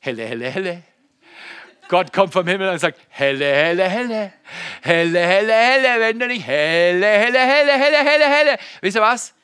helle, 0.00 0.24
helle, 0.24 0.50
helle, 0.50 0.82
Gott 1.88 2.12
kommt 2.12 2.32
vom 2.32 2.46
Himmel 2.46 2.68
und 2.68 2.78
sagt, 2.78 3.00
helle, 3.08 3.44
helle, 3.44 3.88
helle, 3.88 4.32
helle, 4.82 5.18
helle, 5.18 5.52
helle, 5.52 6.00
wenn 6.00 6.18
du 6.18 6.26
nicht 6.26 6.46
helle, 6.46 7.06
helle, 7.06 7.38
helle, 7.38 7.72
helle, 7.72 7.96
helle, 7.96 8.24
helle. 8.24 8.58
Wisst 8.80 8.96
ihr 8.96 9.02
was? 9.02 9.34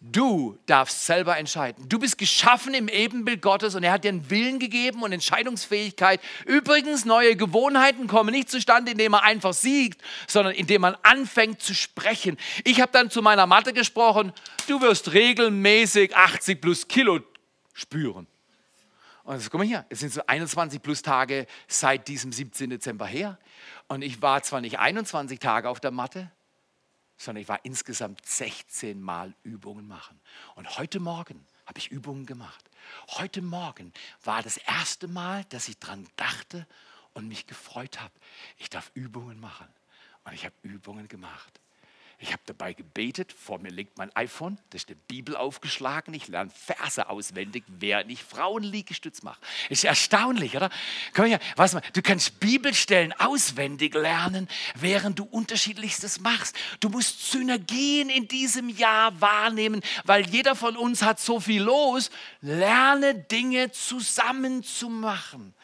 Du 0.00 0.56
darfst 0.66 1.04
selber 1.06 1.36
entscheiden. 1.36 1.88
Du 1.88 1.98
bist 1.98 2.16
geschaffen 2.18 2.72
im 2.72 2.88
Ebenbild 2.88 3.42
Gottes 3.42 3.74
und 3.74 3.82
er 3.82 3.92
hat 3.92 4.04
dir 4.04 4.10
einen 4.10 4.30
Willen 4.30 4.58
gegeben 4.58 5.02
und 5.02 5.12
Entscheidungsfähigkeit. 5.12 6.20
Übrigens, 6.46 7.04
neue 7.04 7.36
Gewohnheiten 7.36 8.06
kommen 8.06 8.30
nicht 8.30 8.48
zustande, 8.48 8.92
indem 8.92 9.12
man 9.12 9.22
einfach 9.22 9.52
siegt, 9.52 10.00
sondern 10.28 10.54
indem 10.54 10.82
man 10.82 10.96
anfängt 11.02 11.60
zu 11.60 11.74
sprechen. 11.74 12.38
Ich 12.64 12.80
habe 12.80 12.92
dann 12.92 13.10
zu 13.10 13.22
meiner 13.22 13.46
Mathe 13.46 13.72
gesprochen, 13.72 14.32
du 14.68 14.80
wirst 14.80 15.12
regelmäßig 15.12 16.16
80 16.16 16.60
plus 16.60 16.86
Kilo 16.86 17.20
spüren. 17.74 18.28
Und 19.28 19.40
so, 19.40 19.50
guck 19.50 19.58
mal 19.58 19.66
hier, 19.66 19.84
es 19.90 20.00
sind 20.00 20.10
so 20.10 20.22
21 20.26 20.80
plus 20.80 21.02
Tage 21.02 21.46
seit 21.66 22.08
diesem 22.08 22.32
17. 22.32 22.70
Dezember 22.70 23.06
her. 23.06 23.38
Und 23.86 24.00
ich 24.00 24.22
war 24.22 24.42
zwar 24.42 24.62
nicht 24.62 24.78
21 24.78 25.38
Tage 25.38 25.68
auf 25.68 25.80
der 25.80 25.90
Matte, 25.90 26.32
sondern 27.18 27.42
ich 27.42 27.48
war 27.50 27.62
insgesamt 27.62 28.24
16 28.24 28.98
Mal 28.98 29.34
Übungen 29.42 29.86
machen. 29.86 30.18
Und 30.54 30.78
heute 30.78 30.98
Morgen 30.98 31.44
habe 31.66 31.78
ich 31.78 31.90
Übungen 31.90 32.24
gemacht. 32.24 32.70
Heute 33.18 33.42
Morgen 33.42 33.92
war 34.24 34.42
das 34.42 34.56
erste 34.56 35.08
Mal, 35.08 35.44
dass 35.50 35.68
ich 35.68 35.78
daran 35.78 36.08
dachte 36.16 36.66
und 37.12 37.28
mich 37.28 37.46
gefreut 37.46 38.00
habe. 38.00 38.14
Ich 38.56 38.70
darf 38.70 38.90
Übungen 38.94 39.38
machen. 39.40 39.68
Und 40.24 40.32
ich 40.32 40.46
habe 40.46 40.54
Übungen 40.62 41.06
gemacht. 41.06 41.60
Ich 42.20 42.32
habe 42.32 42.42
dabei 42.46 42.72
gebetet, 42.72 43.32
vor 43.32 43.60
mir 43.60 43.70
liegt 43.70 43.96
mein 43.96 44.14
iPhone, 44.16 44.58
da 44.70 44.76
ist 44.76 44.88
die 44.88 44.96
Bibel 44.96 45.36
aufgeschlagen, 45.36 46.12
ich 46.14 46.26
lerne 46.26 46.50
Verse 46.50 47.08
auswendig, 47.08 47.62
während 47.68 48.10
ich 48.10 48.24
Frauenliegestütz 48.24 49.22
mache. 49.22 49.40
Ist 49.68 49.84
erstaunlich, 49.84 50.56
oder? 50.56 50.68
Komm 51.14 51.26
her, 51.26 51.38
was 51.54 51.74
mal, 51.74 51.82
du 51.92 52.02
kannst 52.02 52.40
Bibelstellen 52.40 53.12
auswendig 53.12 53.94
lernen, 53.94 54.48
während 54.74 55.20
du 55.20 55.24
unterschiedlichstes 55.24 56.18
machst. 56.18 56.56
Du 56.80 56.88
musst 56.88 57.30
Synergien 57.30 58.10
in 58.10 58.26
diesem 58.26 58.68
Jahr 58.68 59.20
wahrnehmen, 59.20 59.80
weil 60.04 60.28
jeder 60.28 60.56
von 60.56 60.76
uns 60.76 61.02
hat 61.02 61.20
so 61.20 61.38
viel 61.38 61.62
los. 61.62 62.10
Lerne 62.40 63.14
Dinge 63.14 63.70
zusammen 63.70 64.64
zu 64.64 64.88
machen. 64.88 65.54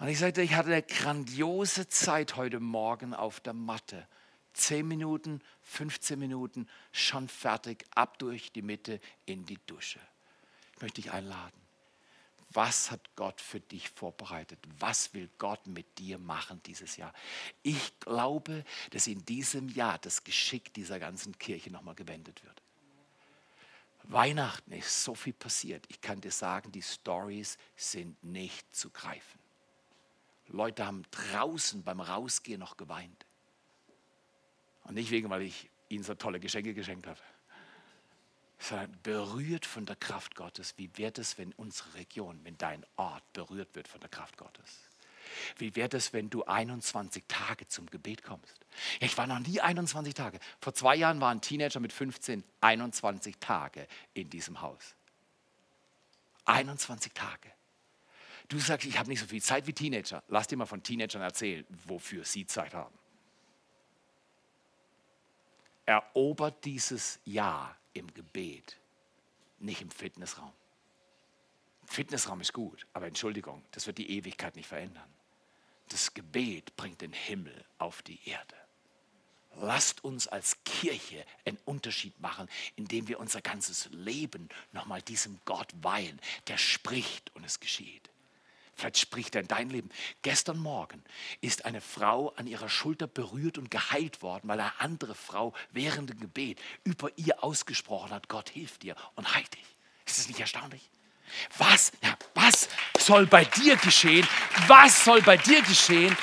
Und 0.00 0.08
ich 0.08 0.18
sagte, 0.18 0.42
ich 0.42 0.54
hatte 0.56 0.70
eine 0.70 0.82
grandiose 0.82 1.88
Zeit 1.88 2.34
heute 2.34 2.58
Morgen 2.58 3.14
auf 3.14 3.38
der 3.38 3.52
Matte. 3.52 4.08
Zehn 4.54 4.86
Minuten 4.86 5.40
15 5.64 6.18
Minuten, 6.18 6.68
schon 6.92 7.28
fertig, 7.28 7.84
ab 7.94 8.18
durch 8.18 8.52
die 8.52 8.62
Mitte 8.62 9.00
in 9.26 9.44
die 9.44 9.58
Dusche. 9.66 10.00
Ich 10.74 10.82
möchte 10.82 11.02
dich 11.02 11.10
einladen. 11.10 11.64
Was 12.50 12.92
hat 12.92 13.00
Gott 13.16 13.40
für 13.40 13.58
dich 13.58 13.90
vorbereitet? 13.90 14.60
Was 14.78 15.12
will 15.12 15.28
Gott 15.38 15.66
mit 15.66 15.98
dir 15.98 16.18
machen 16.18 16.62
dieses 16.66 16.96
Jahr? 16.96 17.12
Ich 17.62 17.98
glaube, 17.98 18.64
dass 18.90 19.08
in 19.08 19.24
diesem 19.24 19.68
Jahr 19.70 19.98
das 19.98 20.22
Geschick 20.22 20.72
dieser 20.72 21.00
ganzen 21.00 21.36
Kirche 21.36 21.70
nochmal 21.72 21.96
gewendet 21.96 22.44
wird. 22.44 22.62
Weihnachten 24.04 24.70
ist 24.72 25.02
so 25.02 25.14
viel 25.14 25.32
passiert. 25.32 25.84
Ich 25.88 26.00
kann 26.00 26.20
dir 26.20 26.30
sagen, 26.30 26.70
die 26.70 26.82
Stories 26.82 27.58
sind 27.74 28.22
nicht 28.22 28.74
zu 28.76 28.90
greifen. 28.90 29.40
Leute 30.48 30.86
haben 30.86 31.02
draußen 31.10 31.82
beim 31.82 32.00
Rausgehen 32.00 32.60
noch 32.60 32.76
geweint. 32.76 33.23
Und 34.84 34.94
nicht 34.94 35.10
wegen, 35.10 35.30
weil 35.30 35.42
ich 35.42 35.68
ihnen 35.88 36.04
so 36.04 36.14
tolle 36.14 36.40
Geschenke 36.40 36.74
geschenkt 36.74 37.06
habe 37.06 37.20
sondern 38.58 38.96
berührt 39.02 39.66
von 39.66 39.84
der 39.84 39.96
Kraft 39.96 40.34
Gottes. 40.34 40.74
Wie 40.76 40.90
wird 40.96 41.18
es, 41.18 41.38
wenn 41.38 41.52
unsere 41.52 41.94
Region, 41.94 42.40
wenn 42.44 42.56
dein 42.56 42.84
Ort 42.96 43.22
berührt 43.32 43.74
wird 43.74 43.88
von 43.88 44.00
der 44.00 44.08
Kraft 44.08 44.36
Gottes? 44.36 44.80
Wie 45.56 45.74
wird 45.74 45.94
es, 45.94 46.12
wenn 46.12 46.30
du 46.30 46.44
21 46.44 47.24
Tage 47.28 47.66
zum 47.66 47.86
Gebet 47.86 48.22
kommst? 48.22 48.54
Ich 49.00 49.16
war 49.18 49.26
noch 49.26 49.40
nie 49.40 49.60
21 49.60 50.14
Tage. 50.14 50.38
Vor 50.60 50.74
zwei 50.74 50.96
Jahren 50.96 51.20
war 51.20 51.30
ein 51.30 51.40
Teenager 51.40 51.80
mit 51.80 51.92
15 51.92 52.44
21 52.60 53.36
Tage 53.38 53.86
in 54.12 54.30
diesem 54.30 54.60
Haus. 54.60 54.94
21 56.44 57.12
Tage. 57.12 57.50
Du 58.48 58.58
sagst, 58.58 58.86
ich 58.86 58.98
habe 58.98 59.08
nicht 59.08 59.20
so 59.20 59.26
viel 59.26 59.42
Zeit 59.42 59.66
wie 59.66 59.72
Teenager. 59.72 60.22
Lass 60.28 60.46
dir 60.46 60.56
mal 60.56 60.66
von 60.66 60.82
Teenagern 60.82 61.22
erzählen, 61.22 61.64
wofür 61.86 62.24
sie 62.24 62.46
Zeit 62.46 62.74
haben. 62.74 62.94
Erobert 65.86 66.64
dieses 66.64 67.20
Jahr 67.24 67.76
im 67.92 68.12
Gebet, 68.14 68.78
nicht 69.58 69.82
im 69.82 69.90
Fitnessraum. 69.90 70.52
Fitnessraum 71.86 72.40
ist 72.40 72.52
gut, 72.52 72.86
aber 72.92 73.06
Entschuldigung, 73.06 73.62
das 73.72 73.86
wird 73.86 73.98
die 73.98 74.10
Ewigkeit 74.10 74.56
nicht 74.56 74.68
verändern. 74.68 75.08
Das 75.88 76.14
Gebet 76.14 76.74
bringt 76.76 77.02
den 77.02 77.12
Himmel 77.12 77.64
auf 77.78 78.02
die 78.02 78.18
Erde. 78.26 78.56
Lasst 79.56 80.02
uns 80.02 80.26
als 80.26 80.56
Kirche 80.64 81.24
einen 81.44 81.58
Unterschied 81.64 82.18
machen, 82.20 82.48
indem 82.74 83.06
wir 83.06 83.20
unser 83.20 83.40
ganzes 83.40 83.88
Leben 83.92 84.48
nochmal 84.72 85.02
diesem 85.02 85.38
Gott 85.44 85.72
weihen, 85.82 86.20
der 86.48 86.58
spricht 86.58 87.34
und 87.36 87.44
es 87.44 87.60
geschieht. 87.60 88.10
Vielleicht 88.76 88.98
spricht 88.98 89.34
er 89.34 89.42
in 89.42 89.48
dein 89.48 89.70
Leben. 89.70 89.90
Gestern 90.22 90.58
Morgen 90.58 91.02
ist 91.40 91.64
eine 91.64 91.80
Frau 91.80 92.30
an 92.36 92.46
ihrer 92.46 92.68
Schulter 92.68 93.06
berührt 93.06 93.58
und 93.58 93.70
geheilt 93.70 94.22
worden, 94.22 94.48
weil 94.48 94.60
eine 94.60 94.72
andere 94.80 95.14
Frau 95.14 95.54
während 95.72 96.10
dem 96.10 96.20
Gebet 96.20 96.60
über 96.82 97.10
ihr 97.16 97.42
ausgesprochen 97.44 98.10
hat, 98.10 98.28
Gott 98.28 98.50
hilft 98.50 98.82
dir 98.82 98.96
und 99.14 99.34
heilt 99.34 99.52
dich. 99.54 99.76
Ist 100.06 100.18
das 100.18 100.28
nicht 100.28 100.40
erstaunlich? 100.40 100.90
Was, 101.56 101.92
ja, 102.02 102.16
was 102.34 102.68
soll 102.98 103.26
bei 103.26 103.44
dir 103.44 103.76
geschehen? 103.76 104.26
Was 104.66 105.04
soll 105.04 105.22
bei 105.22 105.36
dir 105.36 105.62
geschehen, 105.62 106.16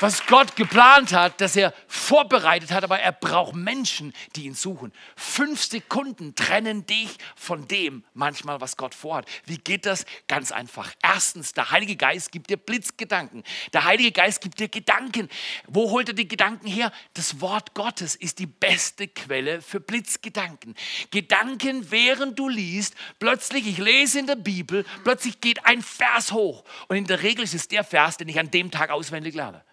was 0.00 0.26
Gott 0.26 0.56
geplant 0.56 1.12
hat, 1.12 1.40
dass 1.40 1.56
er 1.56 1.72
vorbereitet 1.88 2.70
hat, 2.70 2.84
aber 2.84 2.98
er 3.00 3.12
braucht 3.12 3.54
Menschen, 3.54 4.12
die 4.34 4.44
ihn 4.44 4.54
suchen. 4.54 4.92
Fünf 5.16 5.62
Sekunden 5.64 6.34
trennen 6.34 6.86
dich 6.86 7.16
von 7.34 7.66
dem 7.66 8.04
manchmal, 8.12 8.60
was 8.60 8.76
Gott 8.76 8.94
vorhat. 8.94 9.26
Wie 9.46 9.58
geht 9.58 9.86
das? 9.86 10.04
Ganz 10.28 10.52
einfach. 10.52 10.92
Erstens, 11.02 11.54
der 11.54 11.70
Heilige 11.70 11.96
Geist 11.96 12.30
gibt 12.30 12.50
dir 12.50 12.58
Blitzgedanken. 12.58 13.42
Der 13.72 13.84
Heilige 13.84 14.12
Geist 14.12 14.40
gibt 14.40 14.60
dir 14.60 14.68
Gedanken. 14.68 15.28
Wo 15.66 15.90
holt 15.90 16.08
er 16.08 16.14
die 16.14 16.28
Gedanken 16.28 16.66
her? 16.66 16.92
Das 17.14 17.40
Wort 17.40 17.74
Gottes 17.74 18.16
ist 18.16 18.38
die 18.38 18.46
beste 18.46 19.08
Quelle 19.08 19.62
für 19.62 19.80
Blitzgedanken. 19.80 20.74
Gedanken, 21.10 21.90
während 21.90 22.38
du 22.38 22.48
liest, 22.48 22.94
plötzlich, 23.18 23.66
ich 23.66 23.78
lese 23.78 24.18
in 24.18 24.26
der 24.26 24.36
Bibel, 24.36 24.84
plötzlich 25.04 25.40
geht 25.40 25.64
ein 25.64 25.82
Vers 25.82 26.32
hoch. 26.32 26.64
Und 26.88 26.96
in 26.96 27.06
der 27.06 27.22
Regel 27.22 27.44
ist 27.44 27.54
es 27.54 27.68
der 27.68 27.84
Vers, 27.84 28.18
den 28.18 28.28
ich 28.28 28.38
an 28.38 28.50
dem 28.50 28.70
Tag 28.70 28.90
auswendig 28.90 29.34
lerne 29.34 29.64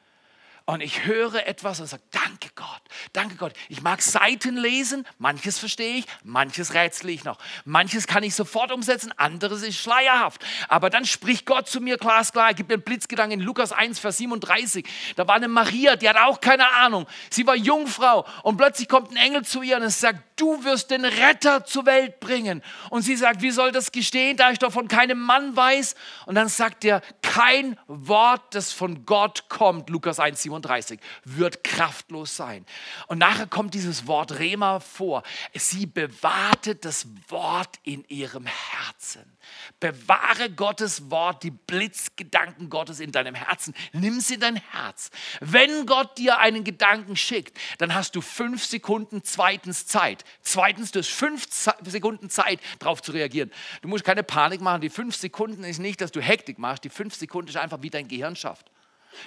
und 0.65 0.79
ich 0.79 1.05
höre 1.05 1.45
etwas 1.45 1.81
und 1.81 1.87
sage, 1.87 2.03
danke 2.11 2.49
Gott, 2.55 2.81
danke 3.11 3.35
Gott. 3.35 3.51
Ich 3.67 3.81
mag 3.81 4.01
Seiten 4.01 4.55
lesen, 4.55 5.05
manches 5.17 5.59
verstehe 5.59 5.97
ich, 5.97 6.05
manches 6.23 6.73
rätsel 6.73 7.09
ich 7.09 7.25
noch. 7.25 7.37
Manches 7.65 8.07
kann 8.07 8.23
ich 8.23 8.33
sofort 8.33 8.71
umsetzen, 8.71 9.11
anderes 9.17 9.61
ist 9.61 9.77
schleierhaft. 9.77 10.41
Aber 10.69 10.89
dann 10.89 11.03
spricht 11.03 11.45
Gott 11.45 11.67
zu 11.67 11.81
mir 11.81 11.97
glasklar, 11.97 12.47
er 12.47 12.53
gibt 12.53 12.69
mir 12.69 12.75
einen 12.75 12.83
Blitzgedanken 12.83 13.41
in 13.41 13.45
Lukas 13.45 13.73
1, 13.73 13.99
Vers 13.99 14.17
37. 14.17 14.87
Da 15.17 15.27
war 15.27 15.35
eine 15.35 15.49
Maria, 15.49 15.97
die 15.97 16.07
hat 16.07 16.15
auch 16.15 16.39
keine 16.39 16.69
Ahnung. 16.75 17.07
Sie 17.29 17.45
war 17.45 17.57
Jungfrau 17.57 18.25
und 18.43 18.55
plötzlich 18.55 18.87
kommt 18.87 19.11
ein 19.11 19.17
Engel 19.17 19.43
zu 19.43 19.63
ihr 19.63 19.75
und 19.75 19.89
sagt, 19.89 20.39
du 20.39 20.63
wirst 20.63 20.91
den 20.91 21.03
Retter 21.03 21.65
zur 21.65 21.85
Welt 21.85 22.21
bringen. 22.21 22.63
Und 22.89 23.01
sie 23.01 23.17
sagt, 23.17 23.41
wie 23.41 23.51
soll 23.51 23.73
das 23.73 23.91
gestehen, 23.91 24.37
da 24.37 24.51
ich 24.51 24.59
doch 24.59 24.71
von 24.71 24.87
keinem 24.87 25.19
Mann 25.19 25.57
weiß? 25.57 25.95
Und 26.25 26.35
dann 26.35 26.47
sagt 26.47 26.85
er, 26.85 27.01
kein 27.21 27.77
Wort, 27.87 28.55
das 28.55 28.71
von 28.71 29.05
Gott 29.05 29.49
kommt, 29.49 29.89
Lukas 29.89 30.19
1, 30.19 30.41
37 30.41 30.52
37, 30.53 30.99
wird 31.25 31.63
kraftlos 31.63 32.35
sein. 32.35 32.65
Und 33.07 33.17
nachher 33.17 33.47
kommt 33.47 33.73
dieses 33.73 34.07
Wort 34.07 34.39
Rema 34.39 34.79
vor. 34.79 35.23
Sie 35.53 35.85
bewahrte 35.85 36.75
das 36.75 37.07
Wort 37.29 37.79
in 37.83 38.03
ihrem 38.07 38.45
Herzen. 38.45 39.37
Bewahre 39.79 40.49
Gottes 40.49 41.09
Wort, 41.09 41.43
die 41.43 41.51
Blitzgedanken 41.51 42.69
Gottes 42.69 42.99
in 42.99 43.11
deinem 43.11 43.35
Herzen. 43.35 43.73
Nimm 43.91 44.19
sie 44.21 44.35
in 44.35 44.39
dein 44.39 44.55
Herz. 44.55 45.11
Wenn 45.41 45.85
Gott 45.85 46.17
dir 46.17 46.39
einen 46.39 46.63
Gedanken 46.63 47.15
schickt, 47.15 47.57
dann 47.79 47.93
hast 47.93 48.15
du 48.15 48.21
fünf 48.21 48.65
Sekunden 48.65 49.23
zweitens 49.23 49.85
Zeit. 49.87 50.23
Zweitens, 50.41 50.91
du 50.91 50.99
hast 50.99 51.09
fünf 51.09 51.47
Sekunden 51.83 52.29
Zeit, 52.29 52.59
darauf 52.79 53.01
zu 53.01 53.11
reagieren. 53.11 53.51
Du 53.81 53.87
musst 53.87 54.03
keine 54.03 54.23
Panik 54.23 54.61
machen. 54.61 54.81
Die 54.81 54.89
fünf 54.89 55.15
Sekunden 55.15 55.63
ist 55.63 55.79
nicht, 55.79 56.01
dass 56.01 56.11
du 56.11 56.21
Hektik 56.21 56.59
machst. 56.59 56.83
Die 56.83 56.89
fünf 56.89 57.15
Sekunden 57.15 57.49
ist 57.49 57.57
einfach, 57.57 57.81
wie 57.81 57.89
dein 57.89 58.07
Gehirn 58.07 58.35
schafft. 58.35 58.71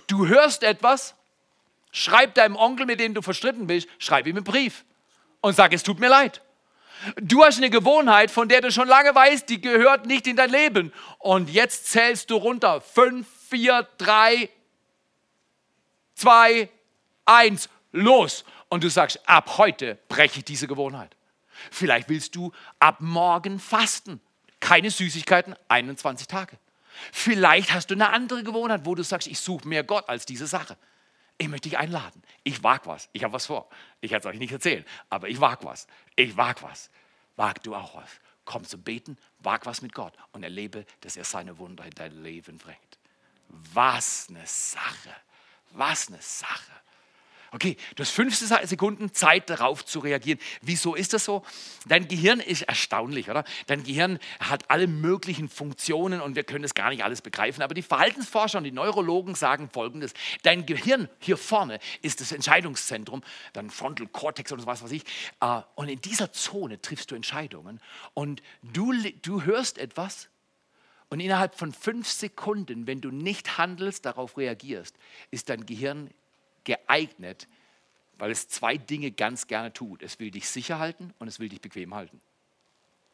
Du 0.06 0.26
hörst 0.26 0.62
etwas, 0.62 1.14
schreib 1.92 2.34
deinem 2.34 2.56
Onkel, 2.56 2.86
mit 2.86 3.00
dem 3.00 3.14
du 3.14 3.22
verstritten 3.22 3.66
bist, 3.66 3.88
schreib 3.98 4.26
ihm 4.26 4.36
einen 4.36 4.44
Brief 4.44 4.84
und 5.40 5.54
sag, 5.54 5.72
es 5.72 5.82
tut 5.82 6.00
mir 6.00 6.08
leid. 6.08 6.42
Du 7.16 7.44
hast 7.44 7.58
eine 7.58 7.70
Gewohnheit, 7.70 8.30
von 8.30 8.48
der 8.48 8.60
du 8.60 8.72
schon 8.72 8.88
lange 8.88 9.14
weißt, 9.14 9.48
die 9.48 9.60
gehört 9.60 10.06
nicht 10.06 10.26
in 10.26 10.36
dein 10.36 10.50
Leben. 10.50 10.92
Und 11.18 11.50
jetzt 11.50 11.86
zählst 11.86 12.30
du 12.30 12.36
runter. 12.36 12.80
Fünf, 12.80 13.28
vier, 13.48 13.86
drei, 13.98 14.48
zwei, 16.14 16.68
eins, 17.24 17.68
los. 17.92 18.44
Und 18.68 18.82
du 18.82 18.88
sagst, 18.88 19.20
ab 19.28 19.58
heute 19.58 19.98
breche 20.08 20.38
ich 20.38 20.44
diese 20.44 20.66
Gewohnheit. 20.66 21.14
Vielleicht 21.70 22.08
willst 22.08 22.34
du 22.34 22.52
ab 22.80 22.96
morgen 23.00 23.58
fasten. 23.58 24.20
Keine 24.60 24.90
Süßigkeiten, 24.90 25.54
21 25.68 26.26
Tage. 26.26 26.58
Vielleicht 27.12 27.72
hast 27.72 27.90
du 27.90 27.94
eine 27.94 28.10
andere 28.10 28.42
Gewohnheit, 28.42 28.84
wo 28.84 28.94
du 28.94 29.02
sagst, 29.02 29.28
ich 29.28 29.38
suche 29.38 29.66
mehr 29.66 29.84
Gott 29.84 30.08
als 30.08 30.26
diese 30.26 30.46
Sache. 30.46 30.76
Ich 31.38 31.48
möchte 31.48 31.68
dich 31.68 31.78
einladen. 31.78 32.22
Ich 32.44 32.62
wag 32.62 32.86
was. 32.86 33.08
Ich 33.12 33.24
habe 33.24 33.34
was 33.34 33.46
vor. 33.46 33.68
Ich 34.00 34.10
werde 34.10 34.28
es 34.28 34.34
euch 34.34 34.38
nicht 34.38 34.52
erzählen, 34.52 34.84
aber 35.10 35.28
ich 35.28 35.40
wag 35.40 35.58
was. 35.62 35.86
Ich 36.14 36.36
wag 36.36 36.62
was. 36.62 36.90
Wag 37.36 37.62
du 37.62 37.74
auch 37.74 37.94
was. 37.94 38.10
Komm 38.44 38.64
zum 38.64 38.82
Beten, 38.82 39.18
wag 39.40 39.66
was 39.66 39.82
mit 39.82 39.92
Gott 39.92 40.14
und 40.32 40.42
erlebe, 40.42 40.86
dass 41.00 41.16
er 41.16 41.24
seine 41.24 41.58
Wunder 41.58 41.84
in 41.84 41.90
dein 41.90 42.22
Leben 42.22 42.58
bringt. 42.58 42.98
Was 43.48 44.26
eine 44.28 44.46
Sache. 44.46 45.14
Was 45.72 46.08
eine 46.08 46.22
Sache. 46.22 46.72
Okay, 47.52 47.76
du 47.94 48.02
hast 48.02 48.10
fünf 48.10 48.36
Sekunden 48.36 49.12
Zeit 49.14 49.48
darauf 49.48 49.84
zu 49.84 50.00
reagieren. 50.00 50.38
Wieso 50.62 50.94
ist 50.94 51.12
das 51.12 51.24
so? 51.24 51.44
Dein 51.86 52.08
Gehirn 52.08 52.40
ist 52.40 52.62
erstaunlich, 52.62 53.30
oder? 53.30 53.44
Dein 53.66 53.84
Gehirn 53.84 54.18
hat 54.40 54.70
alle 54.70 54.86
möglichen 54.86 55.48
Funktionen 55.48 56.20
und 56.20 56.34
wir 56.34 56.44
können 56.44 56.62
das 56.62 56.74
gar 56.74 56.90
nicht 56.90 57.04
alles 57.04 57.22
begreifen. 57.22 57.62
Aber 57.62 57.74
die 57.74 57.82
Verhaltensforscher 57.82 58.58
und 58.58 58.64
die 58.64 58.72
Neurologen 58.72 59.34
sagen 59.34 59.70
Folgendes. 59.72 60.12
Dein 60.42 60.66
Gehirn 60.66 61.08
hier 61.18 61.36
vorne 61.36 61.78
ist 62.02 62.20
das 62.20 62.32
Entscheidungszentrum, 62.32 63.22
dann 63.52 63.70
Frontal 63.70 64.08
Cortex 64.08 64.52
oder 64.52 64.66
was 64.66 64.82
weiß 64.82 64.92
ich. 64.92 65.04
Äh, 65.40 65.60
und 65.76 65.88
in 65.88 66.00
dieser 66.00 66.32
Zone 66.32 66.80
triffst 66.80 67.10
du 67.10 67.14
Entscheidungen 67.14 67.80
und 68.14 68.42
du, 68.62 68.92
du 69.22 69.42
hörst 69.42 69.78
etwas 69.78 70.28
und 71.08 71.20
innerhalb 71.20 71.54
von 71.54 71.72
fünf 71.72 72.08
Sekunden, 72.08 72.86
wenn 72.86 73.00
du 73.00 73.10
nicht 73.10 73.58
handelst, 73.58 74.04
darauf 74.06 74.36
reagierst, 74.36 74.96
ist 75.30 75.48
dein 75.48 75.64
Gehirn 75.64 76.10
geeignet, 76.66 77.48
weil 78.18 78.30
es 78.30 78.48
zwei 78.48 78.76
Dinge 78.76 79.10
ganz 79.10 79.46
gerne 79.46 79.72
tut. 79.72 80.02
Es 80.02 80.18
will 80.18 80.30
dich 80.30 80.48
sicher 80.48 80.78
halten 80.78 81.14
und 81.18 81.28
es 81.28 81.40
will 81.40 81.48
dich 81.48 81.62
bequem 81.62 81.94
halten. 81.94 82.20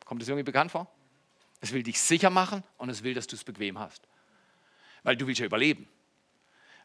Kommt 0.05 0.21
das 0.21 0.29
irgendwie 0.29 0.45
bekannt 0.45 0.73
vor? 0.73 0.91
Es 1.61 1.73
will 1.73 1.85
dich 1.85 2.01
sicher 2.01 2.31
machen 2.31 2.65
und 2.79 2.89
es 2.89 3.05
will, 3.05 3.15
dass 3.15 3.29
du 3.29 3.37
es 3.37 3.45
bequem 3.45 3.79
hast. 3.79 4.09
Weil 5.05 5.17
du 5.17 5.29
willst 5.29 5.41
ja 5.41 5.47
überleben. 5.47 5.89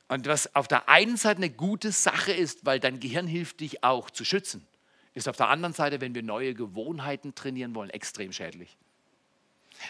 Und 0.08 0.27
was 0.27 0.56
auf 0.56 0.67
der 0.67 0.88
einen 0.88 1.17
Seite 1.17 1.38
eine 1.38 1.49
gute 1.49 1.91
Sache 1.91 2.32
ist, 2.32 2.65
weil 2.65 2.80
dein 2.80 2.99
Gehirn 2.99 3.27
hilft 3.27 3.60
dich 3.60 3.84
auch 3.84 4.10
zu 4.10 4.23
schützen, 4.23 4.65
ist 5.13 5.27
auf 5.27 5.36
der 5.36 5.49
anderen 5.49 5.73
Seite, 5.73 5.99
wenn 5.99 6.13
wir 6.13 6.23
neue 6.23 6.53
Gewohnheiten 6.53 7.34
trainieren 7.34 7.73
wollen, 7.75 7.89
extrem 7.89 8.32
schädlich. 8.32 8.77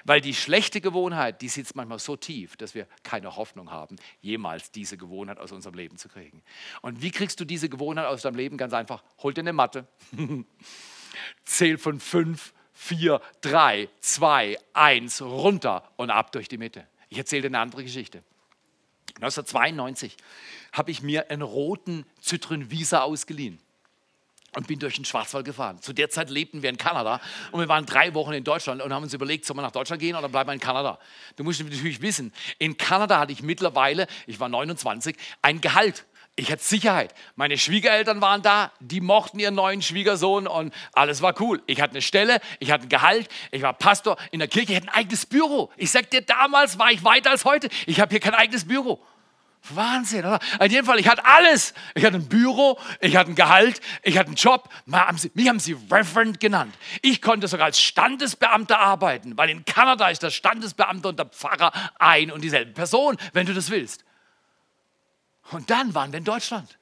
Weil 0.03 0.21
die 0.21 0.33
schlechte 0.33 0.81
Gewohnheit, 0.81 1.41
die 1.41 1.49
sitzt 1.49 1.75
manchmal 1.75 1.99
so 1.99 2.15
tief, 2.15 2.57
dass 2.57 2.75
wir 2.75 2.87
keine 3.03 3.35
Hoffnung 3.35 3.71
haben, 3.71 3.95
jemals 4.21 4.71
diese 4.71 4.97
Gewohnheit 4.97 5.39
aus 5.39 5.51
unserem 5.51 5.75
Leben 5.75 5.97
zu 5.97 6.09
kriegen. 6.09 6.43
Und 6.81 7.01
wie 7.01 7.11
kriegst 7.11 7.39
du 7.39 7.45
diese 7.45 7.69
Gewohnheit 7.69 8.05
aus 8.05 8.21
deinem 8.21 8.35
Leben? 8.35 8.57
Ganz 8.57 8.73
einfach, 8.73 9.03
hol 9.19 9.33
dir 9.33 9.41
eine 9.41 9.53
Matte, 9.53 9.87
zähl 11.45 11.77
von 11.77 11.99
fünf, 11.99 12.53
4, 12.73 13.21
3, 13.41 13.89
2, 14.01 14.57
1, 14.73 15.21
runter 15.21 15.91
und 15.97 16.11
ab 16.11 16.31
durch 16.31 16.47
die 16.47 16.57
Mitte. 16.57 16.87
Ich 17.09 17.17
erzähle 17.17 17.43
dir 17.43 17.47
eine 17.47 17.59
andere 17.59 17.83
Geschichte. 17.83 18.23
1992 19.15 20.15
habe 20.73 20.91
ich 20.91 21.01
mir 21.01 21.31
einen 21.31 21.41
roten 21.41 22.05
Citroën 22.21 22.69
Visa 22.69 23.01
ausgeliehen 23.01 23.59
und 24.55 24.67
bin 24.67 24.79
durch 24.79 24.95
den 24.95 25.05
Schwarzwald 25.05 25.45
gefahren. 25.45 25.81
Zu 25.81 25.93
der 25.93 26.09
Zeit 26.09 26.29
lebten 26.29 26.61
wir 26.63 26.69
in 26.69 26.77
Kanada 26.77 27.21
und 27.51 27.59
wir 27.59 27.67
waren 27.67 27.85
drei 27.85 28.13
Wochen 28.13 28.33
in 28.33 28.43
Deutschland 28.43 28.81
und 28.81 28.93
haben 28.93 29.03
uns 29.03 29.13
überlegt, 29.13 29.45
sollen 29.45 29.57
wir 29.57 29.63
nach 29.63 29.71
Deutschland 29.71 30.01
gehen 30.01 30.15
oder 30.15 30.29
bleiben 30.29 30.49
wir 30.49 30.53
in 30.53 30.59
Kanada? 30.59 30.99
Du 31.35 31.43
musst 31.43 31.63
natürlich 31.63 32.01
wissen, 32.01 32.33
in 32.57 32.77
Kanada 32.77 33.19
hatte 33.19 33.31
ich 33.31 33.43
mittlerweile, 33.43 34.07
ich 34.25 34.39
war 34.39 34.49
29, 34.49 35.15
ein 35.41 35.61
Gehalt. 35.61 36.05
Ich 36.39 36.51
hatte 36.51 36.63
Sicherheit. 36.63 37.15
Meine 37.35 37.57
Schwiegereltern 37.57 38.21
waren 38.21 38.43
da, 38.43 38.71
die 38.79 39.01
mochten 39.01 39.39
ihren 39.39 39.55
neuen 39.55 39.81
Schwiegersohn 39.81 40.45
und 40.45 40.71
alles 40.93 41.23
war 41.23 41.33
cool. 41.41 41.63
Ich 41.65 41.81
hatte 41.81 41.93
eine 41.93 42.03
Stelle, 42.03 42.39
ich 42.59 42.69
hatte 42.69 42.83
ein 42.83 42.89
Gehalt, 42.89 43.27
ich 43.49 43.63
war 43.63 43.73
Pastor 43.73 44.17
in 44.29 44.37
der 44.37 44.47
Kirche, 44.47 44.73
ich 44.73 44.77
hatte 44.77 44.89
ein 44.89 44.93
eigenes 44.93 45.25
Büro. 45.25 45.71
Ich 45.77 45.89
sag 45.89 46.11
dir, 46.11 46.21
damals 46.21 46.77
war 46.77 46.91
ich 46.91 47.03
weiter 47.03 47.31
als 47.31 47.43
heute. 47.43 47.69
Ich 47.87 47.99
habe 47.99 48.11
hier 48.11 48.19
kein 48.19 48.35
eigenes 48.35 48.67
Büro. 48.67 49.03
Wahnsinn, 49.75 50.25
oder? 50.25 50.39
In 50.59 50.71
jedem 50.71 50.85
Fall, 50.85 50.99
ich 50.99 51.07
hatte 51.07 51.23
alles. 51.25 51.73
Ich 51.95 52.03
hatte 52.03 52.17
ein 52.17 52.27
Büro, 52.27 52.79
ich 52.99 53.15
hatte 53.15 53.31
ein 53.31 53.35
Gehalt, 53.35 53.79
ich 54.03 54.17
hatte 54.17 54.27
einen 54.27 54.35
Job. 54.35 54.69
Mich 54.85 55.47
haben 55.47 55.59
sie 55.59 55.77
Reverend 55.89 56.39
genannt. 56.39 56.75
Ich 57.01 57.21
konnte 57.21 57.47
sogar 57.47 57.67
als 57.67 57.79
Standesbeamter 57.79 58.79
arbeiten, 58.79 59.37
weil 59.37 59.49
in 59.49 59.63
Kanada 59.65 60.09
ist 60.09 60.23
der 60.23 60.31
Standesbeamte 60.31 61.07
und 61.07 61.19
der 61.19 61.27
Pfarrer 61.27 61.71
ein 61.99 62.31
und 62.31 62.41
dieselbe 62.41 62.73
Person, 62.73 63.17
wenn 63.33 63.45
du 63.45 63.53
das 63.53 63.69
willst. 63.69 64.03
Und 65.51 65.69
dann 65.69 65.95
waren 65.95 66.11
wir 66.11 66.17
in 66.17 66.25
Deutschland. 66.25 66.77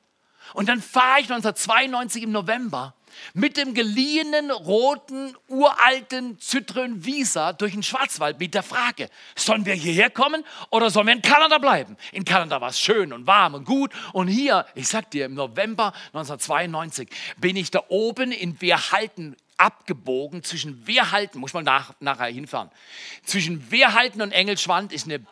Und 0.54 0.70
dann 0.70 0.82
fahre 0.82 1.20
ich 1.20 1.32
1992 1.32 2.24
im 2.24 2.32
November 2.32 2.95
mit 3.34 3.58
dem 3.58 3.74
geliehenen 3.74 4.52
roten, 4.52 5.36
uralten 5.48 6.38
Citroën 6.40 7.06
Visa 7.06 7.54
durch 7.54 7.74
den 7.74 7.84
Schwarzwald 7.84 8.40
mit 8.40 8.54
der 8.54 8.64
Frage, 8.64 9.10
sollen 9.36 9.66
wir 9.66 9.74
hierher 9.74 10.10
kommen 10.10 10.44
oder 10.70 10.90
sollen 10.90 11.08
wir 11.08 11.14
in 11.14 11.22
Kanada 11.22 11.58
bleiben? 11.58 11.98
In 12.12 12.26
Kanada 12.26 12.62
war 12.62 12.70
es 12.70 12.80
schön 12.80 13.14
und 13.14 13.28
warm 13.28 13.54
und 13.54 13.66
gut 13.66 13.92
und 14.14 14.28
hier, 14.28 14.66
ich 14.76 14.88
sag 14.88 15.12
dir, 15.12 15.26
im 15.26 15.34
November 15.34 15.94
1992 16.08 17.10
bin 17.38 17.56
ich 17.56 17.72
da 17.72 17.84
oben 17.90 18.32
in 18.32 18.60
Wehrhalten 18.62 19.36
abgebogen 19.58 20.44
zwischen 20.44 20.86
Wehrhalten, 20.86 21.40
muss 21.40 21.54
man 21.54 21.64
nach, 21.64 21.94
nachher 22.00 22.28
hinfahren, 22.28 22.70
zwischen 23.24 23.72
Wehrhalten 23.72 24.22
und 24.22 24.32
Engelschwand 24.32 24.92
ist 24.92 25.06
eine 25.06 25.26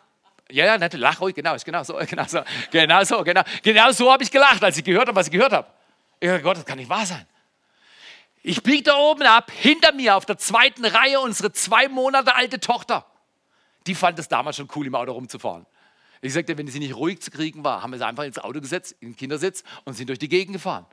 ja, 0.50 0.66
ja, 0.66 0.78
nette, 0.78 0.96
lach 0.96 1.20
ruhig, 1.20 1.34
genau, 1.34 1.54
ist 1.54 1.64
genau 1.64 1.82
so, 1.82 1.94
genau 2.08 2.24
so, 2.24 2.42
genau 2.70 3.04
so, 3.04 3.22
genau, 3.24 3.42
genau 3.62 3.92
so 3.92 4.12
habe 4.12 4.22
ich 4.22 4.30
gelacht, 4.30 4.62
als 4.62 4.76
ich 4.76 4.84
gehört 4.84 5.08
habe, 5.08 5.16
was 5.16 5.26
ich 5.26 5.32
gehört 5.32 5.52
habe. 5.52 5.68
Ich 6.20 6.28
dachte, 6.28 6.42
Gott, 6.42 6.56
das 6.56 6.66
kann 6.66 6.78
nicht 6.78 6.88
wahr 6.88 7.06
sein. 7.06 7.26
Ich 8.46 8.62
biege 8.62 8.82
da 8.82 8.98
oben 8.98 9.22
ab, 9.22 9.50
hinter 9.50 9.94
mir 9.94 10.16
auf 10.16 10.26
der 10.26 10.36
zweiten 10.36 10.84
Reihe 10.84 11.18
unsere 11.18 11.52
zwei 11.52 11.88
Monate 11.88 12.34
alte 12.34 12.60
Tochter. 12.60 13.06
Die 13.86 13.94
fand 13.94 14.18
es 14.18 14.28
damals 14.28 14.56
schon 14.56 14.68
cool, 14.76 14.86
im 14.86 14.94
Auto 14.94 15.12
rumzufahren. 15.12 15.64
Ich 16.20 16.34
sagte, 16.34 16.56
wenn 16.58 16.68
sie 16.68 16.78
nicht 16.78 16.94
ruhig 16.94 17.22
zu 17.22 17.30
kriegen 17.30 17.64
war, 17.64 17.82
haben 17.82 17.92
wir 17.92 17.98
sie 17.98 18.06
einfach 18.06 18.24
ins 18.24 18.38
Auto 18.38 18.60
gesetzt, 18.60 18.96
in 19.00 19.12
den 19.12 19.16
Kindersitz 19.16 19.64
und 19.86 19.94
sind 19.94 20.10
durch 20.10 20.18
die 20.18 20.28
Gegend 20.28 20.52
gefahren. 20.52 20.84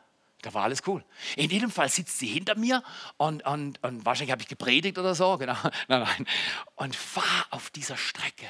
Da 0.44 0.54
war 0.54 0.64
alles 0.64 0.82
cool. 0.88 1.04
In 1.36 1.50
jedem 1.50 1.72
Fall 1.72 1.90
sitzt 1.90 2.20
sie 2.20 2.28
hinter 2.28 2.58
mir 2.58 2.84
und, 3.18 3.46
und, 3.46 3.84
und 3.84 4.06
wahrscheinlich 4.06 4.32
habe 4.32 4.42
ich 4.42 4.48
gepredigt 4.48 4.98
oder 4.98 5.14
so, 5.14 5.38
genau. 5.38 5.58
Nein, 5.90 6.04
nein. 6.04 6.28
Und 6.76 6.96
fahr 6.96 7.48
auf 7.50 7.70
dieser 7.70 7.98
Strecke. 7.98 8.50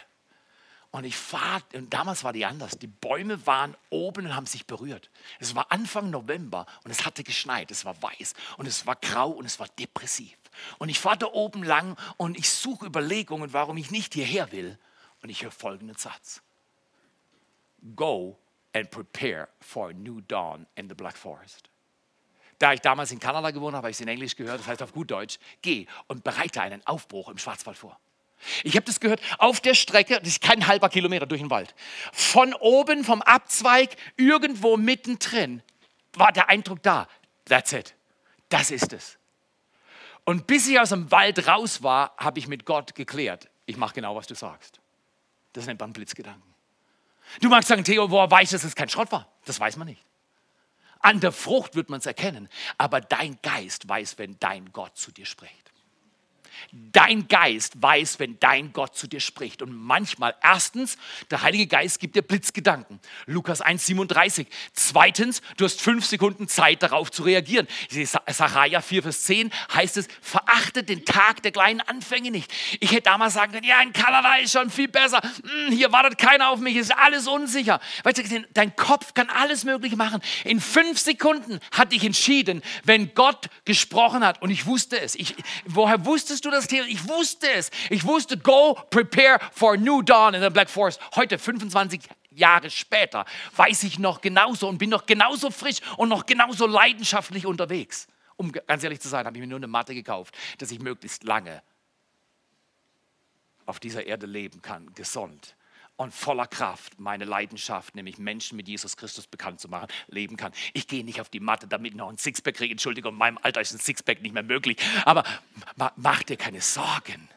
Und 0.91 1.05
ich 1.05 1.15
fahre, 1.15 1.63
und 1.73 1.93
damals 1.93 2.25
war 2.25 2.33
die 2.33 2.45
anders. 2.45 2.77
Die 2.77 2.87
Bäume 2.87 3.45
waren 3.47 3.77
oben 3.89 4.25
und 4.25 4.35
haben 4.35 4.45
sich 4.45 4.67
berührt. 4.67 5.09
Es 5.39 5.55
war 5.55 5.71
Anfang 5.71 6.09
November 6.09 6.65
und 6.83 6.91
es 6.91 7.05
hatte 7.05 7.23
geschneit. 7.23 7.71
Es 7.71 7.85
war 7.85 8.01
weiß 8.01 8.33
und 8.57 8.67
es 8.67 8.85
war 8.85 8.97
grau 8.97 9.29
und 9.29 9.45
es 9.45 9.57
war 9.57 9.69
depressiv. 9.79 10.37
Und 10.79 10.89
ich 10.89 10.99
fahre 10.99 11.19
da 11.19 11.27
oben 11.27 11.63
lang 11.63 11.97
und 12.17 12.37
ich 12.37 12.49
suche 12.49 12.85
Überlegungen, 12.85 13.53
warum 13.53 13.77
ich 13.77 13.89
nicht 13.89 14.13
hierher 14.13 14.51
will. 14.51 14.77
Und 15.21 15.29
ich 15.29 15.43
höre 15.43 15.51
folgenden 15.51 15.95
Satz: 15.95 16.41
Go 17.95 18.37
and 18.73 18.91
prepare 18.91 19.47
for 19.61 19.89
a 19.89 19.93
new 19.93 20.19
dawn 20.19 20.67
in 20.75 20.89
the 20.89 20.95
Black 20.95 21.17
Forest. 21.17 21.69
Da 22.59 22.73
ich 22.73 22.81
damals 22.81 23.11
in 23.11 23.19
Kanada 23.19 23.51
gewohnt 23.51 23.75
habe, 23.75 23.85
habe 23.85 23.91
ich 23.91 23.97
es 23.97 24.01
in 24.01 24.09
Englisch 24.09 24.35
gehört, 24.35 24.59
das 24.59 24.67
heißt 24.67 24.83
auf 24.83 24.91
gut 24.91 25.09
Deutsch: 25.09 25.39
Geh 25.61 25.87
und 26.07 26.25
bereite 26.25 26.61
einen 26.61 26.85
Aufbruch 26.85 27.29
im 27.29 27.37
Schwarzwald 27.37 27.77
vor. 27.77 27.97
Ich 28.63 28.75
habe 28.75 28.85
das 28.85 28.99
gehört, 28.99 29.21
auf 29.37 29.59
der 29.59 29.73
Strecke, 29.73 30.19
das 30.19 30.27
ist 30.27 30.41
kein 30.41 30.67
halber 30.67 30.89
Kilometer 30.89 31.25
durch 31.25 31.41
den 31.41 31.49
Wald, 31.49 31.73
von 32.11 32.53
oben 32.55 33.03
vom 33.03 33.21
Abzweig, 33.21 33.95
irgendwo 34.17 34.77
mittendrin, 34.77 35.61
war 36.13 36.31
der 36.31 36.49
Eindruck 36.49 36.81
da, 36.83 37.07
that's 37.45 37.73
it, 37.73 37.95
das 38.49 38.71
ist 38.71 38.93
es. 38.93 39.17
Und 40.23 40.47
bis 40.47 40.67
ich 40.67 40.79
aus 40.79 40.89
dem 40.89 41.09
Wald 41.11 41.47
raus 41.47 41.83
war, 41.83 42.15
habe 42.17 42.39
ich 42.39 42.47
mit 42.47 42.65
Gott 42.65 42.95
geklärt, 42.95 43.49
ich 43.65 43.77
mache 43.77 43.95
genau, 43.95 44.15
was 44.15 44.27
du 44.27 44.35
sagst. 44.35 44.79
Das 45.53 45.65
nennt 45.65 45.79
man 45.79 45.93
Blitzgedanken. 45.93 46.51
Du 47.39 47.49
magst 47.49 47.69
sagen, 47.69 47.83
Theo, 47.83 48.09
woher 48.09 48.29
weiß, 48.29 48.51
dass 48.51 48.63
es 48.63 48.75
kein 48.75 48.89
Schrott 48.89 49.11
war? 49.11 49.27
Das 49.45 49.59
weiß 49.59 49.77
man 49.77 49.87
nicht. 49.87 50.03
An 50.99 51.19
der 51.19 51.31
Frucht 51.31 51.75
wird 51.75 51.89
man 51.89 51.99
es 51.99 52.05
erkennen, 52.05 52.49
aber 52.77 53.01
dein 53.01 53.39
Geist 53.41 53.87
weiß, 53.87 54.17
wenn 54.17 54.37
dein 54.39 54.71
Gott 54.71 54.97
zu 54.97 55.11
dir 55.11 55.25
spricht. 55.25 55.70
Dein 56.71 57.27
Geist 57.27 57.81
weiß, 57.81 58.19
wenn 58.19 58.39
dein 58.39 58.73
Gott 58.73 58.95
zu 58.95 59.07
dir 59.07 59.19
spricht. 59.19 59.61
Und 59.61 59.73
manchmal, 59.73 60.35
erstens, 60.41 60.97
der 61.29 61.41
Heilige 61.41 61.67
Geist 61.67 61.99
gibt 61.99 62.15
dir 62.15 62.21
Blitzgedanken. 62.21 62.99
Lukas 63.25 63.63
1,37. 63.63 64.47
Zweitens, 64.73 65.41
du 65.57 65.65
hast 65.65 65.81
fünf 65.81 66.05
Sekunden 66.05 66.47
Zeit, 66.47 66.83
darauf 66.83 67.11
zu 67.11 67.23
reagieren. 67.23 67.67
Sacharja 68.27 68.81
4, 68.81 69.03
Vers 69.03 69.23
10 69.23 69.51
heißt 69.73 69.97
es, 69.97 70.07
verachte 70.21 70.83
den 70.83 71.05
Tag 71.05 71.41
der 71.43 71.51
kleinen 71.51 71.81
Anfänge 71.81 72.31
nicht. 72.31 72.51
Ich 72.79 72.91
hätte 72.91 73.03
damals 73.03 73.33
sagen 73.33 73.51
können, 73.51 73.65
ja, 73.65 73.81
in 73.81 73.93
Kanada 73.93 74.35
ist 74.35 74.51
schon 74.51 74.69
viel 74.69 74.87
besser. 74.87 75.21
Hm, 75.21 75.73
hier 75.73 75.91
wartet 75.91 76.17
keiner 76.17 76.49
auf 76.49 76.59
mich, 76.59 76.75
ist 76.75 76.91
alles 76.91 77.27
unsicher. 77.27 77.79
Weißt 78.03 78.17
du, 78.17 78.45
dein 78.53 78.75
Kopf 78.75 79.13
kann 79.13 79.29
alles 79.29 79.63
Mögliche 79.63 79.95
machen. 79.95 80.21
In 80.43 80.59
fünf 80.59 80.99
Sekunden 80.99 81.59
hatte 81.71 81.95
ich 81.95 82.03
entschieden, 82.03 82.61
wenn 82.83 83.13
Gott 83.13 83.47
gesprochen 83.65 84.25
hat 84.25 84.41
und 84.41 84.49
ich 84.49 84.65
wusste 84.65 84.99
es. 84.99 85.15
Ich, 85.15 85.35
woher 85.65 86.05
wusstest 86.05 86.45
du 86.45 86.50
das, 86.51 86.67
Theo? 86.67 86.83
Ich 86.85 87.07
wusste 87.07 87.49
es. 87.51 87.71
Ich 87.89 88.05
wusste, 88.05 88.37
go 88.37 88.73
prepare 88.89 89.39
for 89.51 89.77
new 89.77 90.01
dawn 90.01 90.33
in 90.33 90.41
the 90.41 90.49
Black 90.49 90.69
Forest. 90.69 90.99
Heute, 91.15 91.37
25 91.37 92.01
Jahre 92.31 92.69
später, 92.69 93.25
weiß 93.55 93.83
ich 93.83 93.99
noch 93.99 94.21
genauso 94.21 94.67
und 94.67 94.77
bin 94.77 94.89
noch 94.89 95.05
genauso 95.05 95.51
frisch 95.51 95.79
und 95.97 96.09
noch 96.09 96.25
genauso 96.25 96.67
leidenschaftlich 96.67 97.45
unterwegs. 97.45 98.07
Um 98.37 98.51
ganz 98.51 98.83
ehrlich 98.83 98.99
zu 99.01 99.09
sein, 99.09 99.25
habe 99.25 99.37
ich 99.37 99.41
mir 99.41 99.47
nur 99.47 99.59
eine 99.59 99.67
Matte 99.67 99.93
gekauft, 99.93 100.35
dass 100.57 100.71
ich 100.71 100.79
möglichst 100.79 101.23
lange 101.23 101.61
auf 103.65 103.79
dieser 103.79 104.05
Erde 104.05 104.25
leben 104.25 104.61
kann, 104.61 104.93
gesund 104.93 105.55
und 105.95 106.13
voller 106.13 106.47
Kraft 106.47 106.99
meine 106.99 107.25
Leidenschaft, 107.25 107.95
nämlich 107.95 108.17
Menschen 108.17 108.55
mit 108.55 108.67
Jesus 108.67 108.97
Christus 108.97 109.27
bekannt 109.27 109.59
zu 109.59 109.69
machen, 109.69 109.87
leben 110.07 110.37
kann. 110.37 110.51
Ich 110.73 110.87
gehe 110.87 111.03
nicht 111.03 111.21
auf 111.21 111.29
die 111.29 111.39
Matte, 111.39 111.67
damit 111.67 111.91
ich 111.91 111.97
noch 111.97 112.09
ein 112.09 112.17
Sixpack 112.17 112.55
kriege. 112.55 112.71
Entschuldigung, 112.71 113.13
in 113.13 113.19
meinem 113.19 113.39
Alter 113.41 113.61
ist 113.61 113.73
ein 113.73 113.79
Sixpack 113.79 114.21
nicht 114.21 114.33
mehr 114.33 114.43
möglich. 114.43 114.77
Aber 115.05 115.23
mach 115.95 116.23
dir 116.23 116.37
keine 116.37 116.61
Sorgen. 116.61 117.29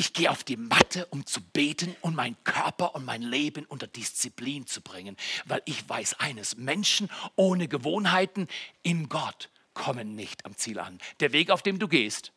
Ich 0.00 0.14
gehe 0.14 0.30
auf 0.30 0.44
die 0.44 0.56
Matte, 0.56 1.04
um 1.10 1.26
zu 1.26 1.42
beten 1.42 1.94
und 2.00 2.16
meinen 2.16 2.42
Körper 2.42 2.94
und 2.94 3.04
mein 3.04 3.20
Leben 3.20 3.66
unter 3.66 3.86
Disziplin 3.86 4.66
zu 4.66 4.80
bringen, 4.80 5.14
weil 5.44 5.60
ich 5.66 5.86
weiß 5.86 6.20
eines, 6.20 6.56
Menschen 6.56 7.10
ohne 7.36 7.68
Gewohnheiten 7.68 8.48
in 8.82 9.10
Gott 9.10 9.50
kommen 9.74 10.16
nicht 10.16 10.46
am 10.46 10.56
Ziel 10.56 10.78
an. 10.78 10.98
Der 11.20 11.32
Weg, 11.32 11.50
auf 11.50 11.62
dem 11.62 11.78
du 11.78 11.86
gehst, 11.86 12.32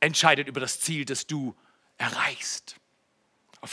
entscheidet 0.00 0.48
über 0.48 0.60
das 0.60 0.80
Ziel, 0.80 1.06
das 1.06 1.26
du 1.26 1.56
erreichst. 1.96 2.76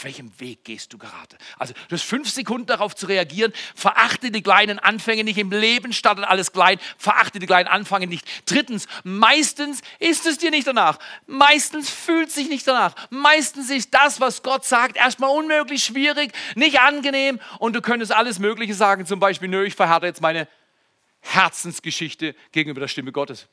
Auf 0.00 0.04
welchem 0.04 0.32
Weg 0.40 0.64
gehst 0.64 0.94
du 0.94 0.96
gerade? 0.96 1.36
Also 1.58 1.74
du 1.74 1.94
hast 1.94 2.04
fünf 2.04 2.30
Sekunden 2.30 2.64
darauf 2.64 2.96
zu 2.96 3.04
reagieren. 3.04 3.52
Verachte 3.74 4.30
die 4.30 4.40
kleinen 4.40 4.78
Anfänge 4.78 5.24
nicht. 5.24 5.36
Im 5.36 5.50
Leben 5.50 5.92
startet 5.92 6.24
alles 6.24 6.52
klein. 6.52 6.78
Verachte 6.96 7.38
die 7.38 7.44
kleinen 7.44 7.68
Anfänge 7.68 8.06
nicht. 8.06 8.26
Drittens, 8.46 8.86
meistens 9.04 9.82
ist 9.98 10.24
es 10.24 10.38
dir 10.38 10.50
nicht 10.50 10.66
danach. 10.66 10.98
Meistens 11.26 11.90
fühlt 11.90 12.30
sich 12.30 12.48
nicht 12.48 12.66
danach. 12.66 12.94
Meistens 13.10 13.68
ist 13.68 13.92
das, 13.92 14.22
was 14.22 14.42
Gott 14.42 14.64
sagt, 14.64 14.96
erstmal 14.96 15.36
unmöglich 15.36 15.84
schwierig, 15.84 16.32
nicht 16.54 16.80
angenehm. 16.80 17.38
Und 17.58 17.76
du 17.76 17.82
könntest 17.82 18.10
alles 18.10 18.38
Mögliche 18.38 18.72
sagen. 18.72 19.04
Zum 19.04 19.20
Beispiel, 19.20 19.48
nö, 19.50 19.66
ich 19.66 19.74
verhärte 19.74 20.06
jetzt 20.06 20.22
meine 20.22 20.48
Herzensgeschichte 21.20 22.34
gegenüber 22.52 22.80
der 22.80 22.88
Stimme 22.88 23.12
Gottes. 23.12 23.48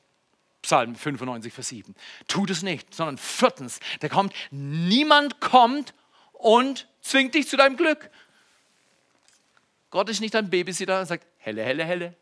Psalm 0.62 0.96
95, 0.96 1.52
Vers 1.52 1.68
7. 1.68 1.94
Tut 2.30 2.50
es 2.50 2.64
nicht, 2.64 2.96
sondern 2.96 3.18
viertens, 3.18 3.82
der 4.02 4.08
kommt, 4.08 4.34
niemand 4.50 5.42
kommt 5.42 5.94
und 6.38 6.88
zwingt 7.02 7.36
dich 7.36 7.47
zu 7.47 7.58
deinem 7.58 7.78
Glück. 7.78 8.10
Gott 9.89 10.10
ist 10.10 10.21
nicht 10.21 10.36
ein 10.36 10.50
Babysitter 10.50 11.00
und 11.00 11.06
sagt, 11.06 11.26
helle, 11.38 11.63
helle, 11.63 11.84
helle. 11.84 12.15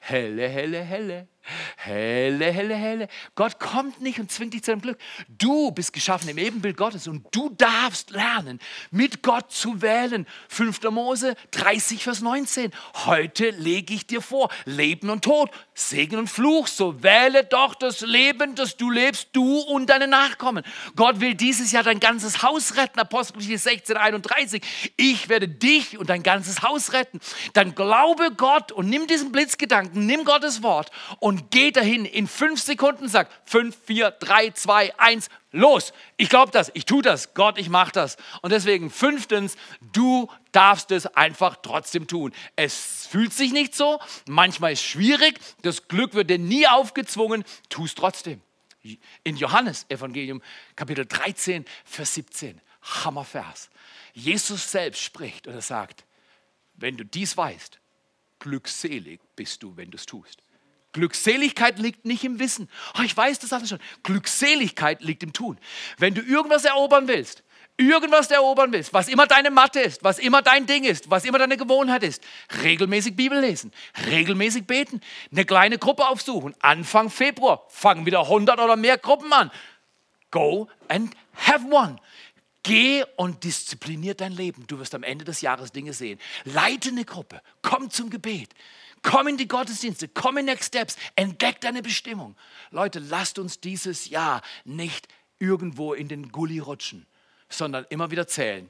Helle, 0.00 0.48
helle, 0.48 0.82
helle. 0.82 1.28
Helle, 1.76 2.52
helle, 2.52 2.74
helle. 2.74 3.08
Gott 3.34 3.58
kommt 3.58 4.00
nicht 4.00 4.20
und 4.20 4.30
zwingt 4.30 4.54
dich 4.54 4.62
zu 4.62 4.70
deinem 4.70 4.80
Glück. 4.80 4.98
Du 5.28 5.72
bist 5.72 5.92
geschaffen 5.92 6.28
im 6.28 6.38
Ebenbild 6.38 6.76
Gottes 6.76 7.08
und 7.08 7.26
du 7.32 7.50
darfst 7.50 8.10
lernen, 8.10 8.60
mit 8.90 9.22
Gott 9.22 9.50
zu 9.50 9.82
wählen. 9.82 10.26
5. 10.48 10.82
Mose 10.90 11.34
30, 11.50 12.04
Vers 12.04 12.20
19. 12.20 12.70
Heute 13.06 13.50
lege 13.50 13.92
ich 13.94 14.06
dir 14.06 14.22
vor, 14.22 14.50
Leben 14.64 15.10
und 15.10 15.24
Tod, 15.24 15.50
Segen 15.74 16.16
und 16.16 16.28
Fluch, 16.28 16.68
so 16.68 17.02
wähle 17.02 17.44
doch 17.44 17.74
das 17.74 18.02
Leben, 18.02 18.54
das 18.54 18.76
du 18.76 18.90
lebst, 18.90 19.28
du 19.32 19.58
und 19.60 19.90
deine 19.90 20.06
Nachkommen. 20.06 20.64
Gott 20.94 21.20
will 21.20 21.34
dieses 21.34 21.72
Jahr 21.72 21.82
dein 21.82 21.98
ganzes 21.98 22.42
Haus 22.42 22.76
retten, 22.76 23.00
Apostelgeschichte 23.00 23.58
16, 23.58 23.96
31. 23.96 24.62
Ich 24.96 25.28
werde 25.28 25.48
dich 25.48 25.98
und 25.98 26.08
dein 26.08 26.22
ganzes 26.22 26.62
Haus 26.62 26.92
retten. 26.92 27.18
Dann 27.54 27.74
glaube 27.74 28.30
Gott 28.36 28.70
und 28.70 28.88
nimm 28.88 29.06
diesen 29.06 29.32
Blitzgedanken, 29.32 30.06
nimm 30.06 30.24
Gottes 30.24 30.62
Wort 30.62 30.90
und 31.18 31.31
geh 31.50 31.70
dahin 31.70 32.04
in 32.04 32.26
fünf 32.26 32.60
Sekunden, 32.60 33.08
sag 33.08 33.28
fünf, 33.44 33.76
vier, 33.86 34.10
drei, 34.10 34.50
zwei, 34.50 34.92
eins, 34.98 35.28
los. 35.52 35.92
Ich 36.16 36.28
glaube 36.28 36.50
das, 36.50 36.70
ich 36.74 36.84
tue 36.84 37.02
das, 37.02 37.34
Gott, 37.34 37.58
ich 37.58 37.68
mache 37.68 37.92
das. 37.92 38.16
Und 38.40 38.50
deswegen 38.50 38.90
fünftens, 38.90 39.56
du 39.92 40.28
darfst 40.52 40.90
es 40.90 41.06
einfach 41.06 41.56
trotzdem 41.62 42.06
tun. 42.06 42.32
Es 42.56 43.06
fühlt 43.06 43.32
sich 43.32 43.52
nicht 43.52 43.74
so, 43.74 44.00
manchmal 44.26 44.72
ist 44.72 44.80
es 44.80 44.86
schwierig, 44.86 45.38
das 45.62 45.88
Glück 45.88 46.14
wird 46.14 46.30
dir 46.30 46.38
nie 46.38 46.66
aufgezwungen, 46.66 47.44
tu 47.68 47.84
es 47.84 47.94
trotzdem. 47.94 48.40
In 49.22 49.36
Johannes 49.36 49.86
Evangelium 49.88 50.42
Kapitel 50.74 51.06
13, 51.06 51.64
Vers 51.84 52.14
17, 52.14 52.60
Hammervers. 52.82 53.70
Jesus 54.12 54.70
selbst 54.70 55.00
spricht 55.02 55.46
und 55.46 55.54
er 55.54 55.62
sagt, 55.62 56.04
wenn 56.74 56.96
du 56.96 57.04
dies 57.04 57.36
weißt, 57.36 57.78
glückselig 58.40 59.20
bist 59.36 59.62
du, 59.62 59.76
wenn 59.76 59.90
du 59.90 59.96
es 59.96 60.06
tust. 60.06 60.41
Glückseligkeit 60.92 61.78
liegt 61.78 62.04
nicht 62.04 62.24
im 62.24 62.38
Wissen. 62.38 62.68
Oh, 62.98 63.02
ich 63.02 63.16
weiß 63.16 63.38
das 63.38 63.52
alles 63.52 63.70
schon. 63.70 63.80
Glückseligkeit 64.02 65.02
liegt 65.02 65.22
im 65.22 65.32
Tun. 65.32 65.58
Wenn 65.98 66.14
du 66.14 66.20
irgendwas 66.20 66.64
erobern 66.64 67.08
willst, 67.08 67.42
irgendwas 67.76 68.30
erobern 68.30 68.72
willst, 68.72 68.92
was 68.92 69.08
immer 69.08 69.26
deine 69.26 69.50
Matte 69.50 69.80
ist, 69.80 70.04
was 70.04 70.18
immer 70.18 70.42
dein 70.42 70.66
Ding 70.66 70.84
ist, 70.84 71.10
was 71.10 71.24
immer 71.24 71.38
deine 71.38 71.56
Gewohnheit 71.56 72.02
ist, 72.02 72.22
regelmäßig 72.62 73.16
Bibel 73.16 73.40
lesen, 73.40 73.72
regelmäßig 74.06 74.66
beten, 74.66 75.00
eine 75.30 75.44
kleine 75.44 75.78
Gruppe 75.78 76.06
aufsuchen. 76.06 76.54
Anfang 76.60 77.10
Februar 77.10 77.64
fangen 77.68 78.06
wieder 78.06 78.20
100 78.20 78.60
oder 78.60 78.76
mehr 78.76 78.98
Gruppen 78.98 79.32
an. 79.32 79.50
Go 80.30 80.68
and 80.88 81.14
have 81.34 81.66
one. 81.70 81.96
Geh 82.62 83.04
und 83.16 83.42
disziplinier 83.42 84.14
dein 84.14 84.32
Leben. 84.32 84.66
Du 84.68 84.78
wirst 84.78 84.94
am 84.94 85.02
Ende 85.02 85.24
des 85.24 85.40
Jahres 85.40 85.72
Dinge 85.72 85.92
sehen. 85.92 86.20
Leite 86.44 86.90
eine 86.90 87.04
Gruppe. 87.04 87.42
Komm 87.60 87.90
zum 87.90 88.08
Gebet. 88.08 88.50
Komm 89.02 89.28
in 89.28 89.36
die 89.36 89.48
Gottesdienste. 89.48 90.08
Komm 90.08 90.38
in 90.38 90.46
Next 90.46 90.68
Steps. 90.68 90.96
Entdeck 91.16 91.60
deine 91.60 91.82
Bestimmung. 91.82 92.36
Leute, 92.70 92.98
lasst 92.98 93.38
uns 93.38 93.60
dieses 93.60 94.08
Jahr 94.08 94.42
nicht 94.64 95.08
irgendwo 95.38 95.92
in 95.92 96.08
den 96.08 96.30
Gully 96.30 96.60
rutschen 96.60 97.06
sondern 97.54 97.86
immer 97.90 98.10
wieder 98.10 98.26
zählen. 98.26 98.68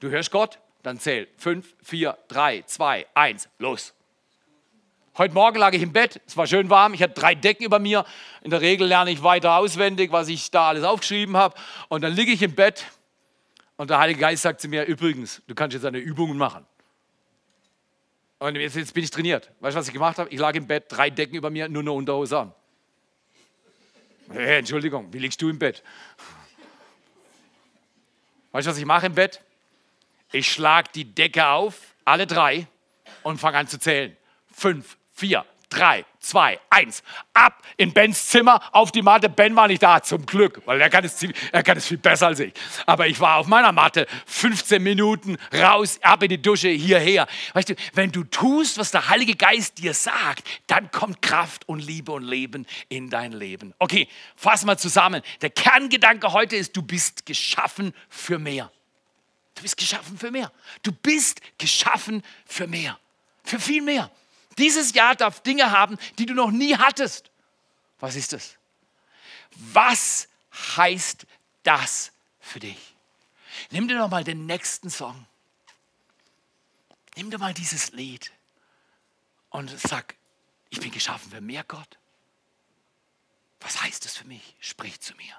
Du 0.00 0.10
hörst 0.10 0.30
Gott, 0.30 0.58
dann 0.82 0.98
zähl. 0.98 1.28
Fünf, 1.36 1.74
vier, 1.82 2.18
drei, 2.28 2.62
zwei, 2.62 3.06
eins, 3.14 3.48
los. 3.58 3.94
Heute 5.16 5.34
Morgen 5.34 5.58
lag 5.58 5.72
ich 5.72 5.82
im 5.82 5.92
Bett, 5.92 6.20
es 6.26 6.36
war 6.36 6.46
schön 6.46 6.70
warm, 6.70 6.94
ich 6.94 7.02
hatte 7.02 7.14
drei 7.14 7.34
Decken 7.34 7.64
über 7.64 7.80
mir. 7.80 8.04
In 8.42 8.50
der 8.50 8.60
Regel 8.60 8.86
lerne 8.86 9.10
ich 9.10 9.22
weiter 9.24 9.56
auswendig, 9.56 10.12
was 10.12 10.28
ich 10.28 10.50
da 10.52 10.68
alles 10.68 10.84
aufgeschrieben 10.84 11.36
habe. 11.36 11.56
Und 11.88 12.02
dann 12.02 12.12
liege 12.12 12.30
ich 12.30 12.42
im 12.42 12.54
Bett 12.54 12.86
und 13.76 13.90
der 13.90 13.98
Heilige 13.98 14.20
Geist 14.20 14.42
sagt 14.42 14.60
zu 14.60 14.68
mir, 14.68 14.84
übrigens, 14.84 15.42
du 15.48 15.56
kannst 15.56 15.74
jetzt 15.74 15.84
eine 15.84 15.98
Übungen 15.98 16.38
machen. 16.38 16.64
Und 18.38 18.56
jetzt, 18.56 18.76
jetzt 18.76 18.94
bin 18.94 19.02
ich 19.02 19.10
trainiert. 19.10 19.50
Weißt 19.60 19.74
du, 19.74 19.80
was 19.80 19.88
ich 19.88 19.92
gemacht 19.92 20.18
habe? 20.18 20.30
Ich 20.30 20.38
lag 20.38 20.54
im 20.54 20.66
Bett, 20.66 20.84
drei 20.88 21.10
Decken 21.10 21.34
über 21.34 21.50
mir, 21.50 21.68
nur 21.68 21.82
eine 21.82 21.92
Unterhose 21.92 22.38
an. 22.38 22.54
Hey, 24.30 24.58
Entschuldigung, 24.58 25.12
wie 25.12 25.18
liegst 25.18 25.40
du 25.40 25.48
im 25.48 25.58
Bett? 25.58 25.82
Weißt 28.52 28.66
du, 28.66 28.70
was 28.70 28.78
ich 28.78 28.84
mache 28.84 29.06
im 29.06 29.14
Bett? 29.14 29.40
Ich 30.32 30.52
schlage 30.52 30.90
die 30.94 31.04
Decke 31.04 31.48
auf, 31.48 31.94
alle 32.04 32.26
drei, 32.26 32.66
und 33.22 33.38
fange 33.38 33.58
an 33.58 33.66
zu 33.66 33.78
zählen. 33.78 34.16
Fünf, 34.52 34.96
vier, 35.12 35.44
drei, 35.68 36.04
zwei, 36.18 36.58
eins. 36.70 37.02
Ab 37.34 37.62
in 37.76 37.92
Bens 37.92 38.28
Zimmer, 38.28 38.60
auf 38.72 38.92
die 38.92 39.02
Matte. 39.02 39.28
Ben 39.28 39.54
war 39.54 39.68
nicht 39.68 39.82
da, 39.82 40.02
zum 40.02 40.24
Glück, 40.26 40.62
weil 40.64 40.80
er 40.80 40.90
kann 40.90 41.04
es, 41.04 41.22
er 41.52 41.62
kann 41.62 41.76
es 41.76 41.86
viel 41.86 41.98
besser 41.98 42.28
als 42.28 42.40
ich. 42.40 42.52
Aber 42.86 43.06
ich 43.06 43.20
war 43.20 43.36
auf 43.36 43.46
meiner 43.46 43.72
Matte, 43.72 44.06
15 44.26 44.82
Minuten 44.82 45.36
raus, 45.54 45.98
ab 46.02 46.22
in 46.22 46.30
die 46.30 46.42
Dusche, 46.42 46.68
hierher. 46.68 47.26
Weißt 47.54 47.70
du, 47.70 47.74
wenn 47.94 48.10
du 48.10 48.24
tust, 48.24 48.78
was 48.78 48.90
der 48.90 49.08
Heilige 49.08 49.34
Geist 49.34 49.78
dir 49.78 49.94
sagt, 49.94 50.46
dann 50.66 50.90
kommt 50.90 51.22
Kraft 51.22 51.68
und 51.68 51.80
Liebe 51.80 52.12
und 52.12 52.24
Leben 52.24 52.66
in 52.88 53.10
dein 53.10 53.32
Leben. 53.32 53.74
Okay, 53.78 54.08
fass 54.36 54.64
mal 54.64 54.78
zusammen. 54.78 55.22
Der 55.40 55.50
Kerngedanke 55.50 56.32
heute 56.32 56.56
ist, 56.56 56.76
du 56.76 56.82
bist 56.82 57.26
geschaffen 57.26 57.94
für 58.08 58.38
mehr. 58.38 58.70
Du 59.54 59.62
bist 59.62 59.76
geschaffen 59.76 60.16
für 60.16 60.30
mehr. 60.30 60.52
Du 60.82 60.92
bist 60.92 61.40
geschaffen 61.58 62.22
für 62.46 62.68
mehr. 62.68 62.98
Für 63.42 63.58
viel 63.58 63.82
mehr. 63.82 64.10
Dieses 64.58 64.92
Jahr 64.92 65.14
darf 65.14 65.40
Dinge 65.42 65.70
haben, 65.70 65.96
die 66.18 66.26
du 66.26 66.34
noch 66.34 66.50
nie 66.50 66.76
hattest. 66.76 67.30
Was 68.00 68.16
ist 68.16 68.32
das? 68.32 68.56
Was 69.56 70.28
heißt 70.76 71.26
das 71.62 72.12
für 72.40 72.60
dich? 72.60 72.96
Nimm 73.70 73.88
dir 73.88 73.98
doch 73.98 74.10
mal 74.10 74.24
den 74.24 74.46
nächsten 74.46 74.90
Song. 74.90 75.26
Nimm 77.16 77.30
dir 77.30 77.38
mal 77.38 77.54
dieses 77.54 77.92
Lied 77.92 78.32
und 79.50 79.70
sag, 79.80 80.14
ich 80.70 80.80
bin 80.80 80.90
geschaffen 80.90 81.30
für 81.30 81.40
mehr 81.40 81.64
Gott. 81.64 81.98
Was 83.60 83.82
heißt 83.82 84.04
das 84.04 84.16
für 84.16 84.26
mich? 84.26 84.54
Sprich 84.60 85.00
zu 85.00 85.14
mir. 85.16 85.34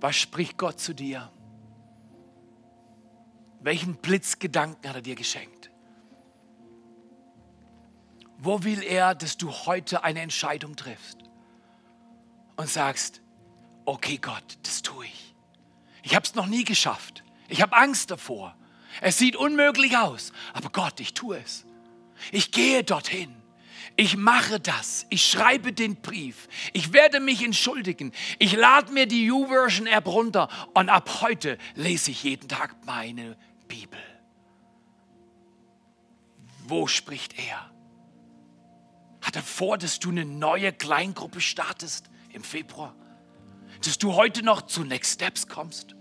Was 0.00 0.16
spricht 0.16 0.56
Gott 0.56 0.80
zu 0.80 0.94
dir? 0.94 1.30
Welchen 3.60 3.96
Blitzgedanken 3.96 4.88
hat 4.88 4.96
er 4.96 5.02
dir 5.02 5.14
geschenkt? 5.14 5.70
Wo 8.38 8.64
will 8.64 8.82
er, 8.82 9.14
dass 9.14 9.36
du 9.36 9.52
heute 9.52 10.02
eine 10.02 10.20
Entscheidung 10.20 10.74
triffst 10.74 11.18
und 12.56 12.70
sagst, 12.70 13.20
okay 13.84 14.16
Gott, 14.16 14.58
das 14.62 14.80
tue 14.80 15.04
ich. 15.04 15.34
Ich 16.02 16.14
habe 16.14 16.24
es 16.24 16.34
noch 16.34 16.46
nie 16.46 16.64
geschafft. 16.64 17.22
Ich 17.48 17.60
habe 17.60 17.76
Angst 17.76 18.10
davor. 18.10 18.56
Es 19.02 19.18
sieht 19.18 19.36
unmöglich 19.36 19.98
aus, 19.98 20.32
aber 20.54 20.70
Gott, 20.70 20.98
ich 21.00 21.12
tue 21.12 21.38
es. 21.38 21.66
Ich 22.32 22.50
gehe 22.52 22.82
dorthin. 22.82 23.39
Ich 23.96 24.16
mache 24.16 24.60
das. 24.60 25.06
Ich 25.10 25.24
schreibe 25.24 25.72
den 25.72 25.96
Brief. 25.96 26.48
Ich 26.72 26.92
werde 26.92 27.20
mich 27.20 27.44
entschuldigen. 27.44 28.12
Ich 28.38 28.52
lade 28.52 28.92
mir 28.92 29.06
die 29.06 29.30
U-Version-App 29.30 30.06
runter 30.06 30.48
und 30.74 30.88
ab 30.88 31.20
heute 31.20 31.58
lese 31.74 32.10
ich 32.10 32.22
jeden 32.22 32.48
Tag 32.48 32.76
meine 32.86 33.36
Bibel. 33.68 34.00
Wo 36.66 36.86
spricht 36.86 37.38
er? 37.38 37.70
Hat 39.22 39.36
er 39.36 39.42
vor, 39.42 39.76
dass 39.76 39.98
du 39.98 40.10
eine 40.10 40.24
neue 40.24 40.72
Kleingruppe 40.72 41.40
startest 41.40 42.08
im 42.32 42.42
Februar? 42.42 42.94
Dass 43.84 43.98
du 43.98 44.14
heute 44.14 44.42
noch 44.42 44.62
zu 44.62 44.84
Next 44.84 45.14
Steps 45.14 45.46
kommst? 45.46 45.94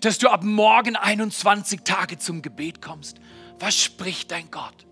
Dass 0.00 0.18
du 0.18 0.28
ab 0.28 0.42
morgen 0.42 0.96
21 0.96 1.80
Tage 1.82 2.18
zum 2.18 2.40
Gebet 2.40 2.80
kommst? 2.80 3.18
Was 3.58 3.76
spricht 3.76 4.30
dein 4.30 4.50
Gott? 4.50 4.86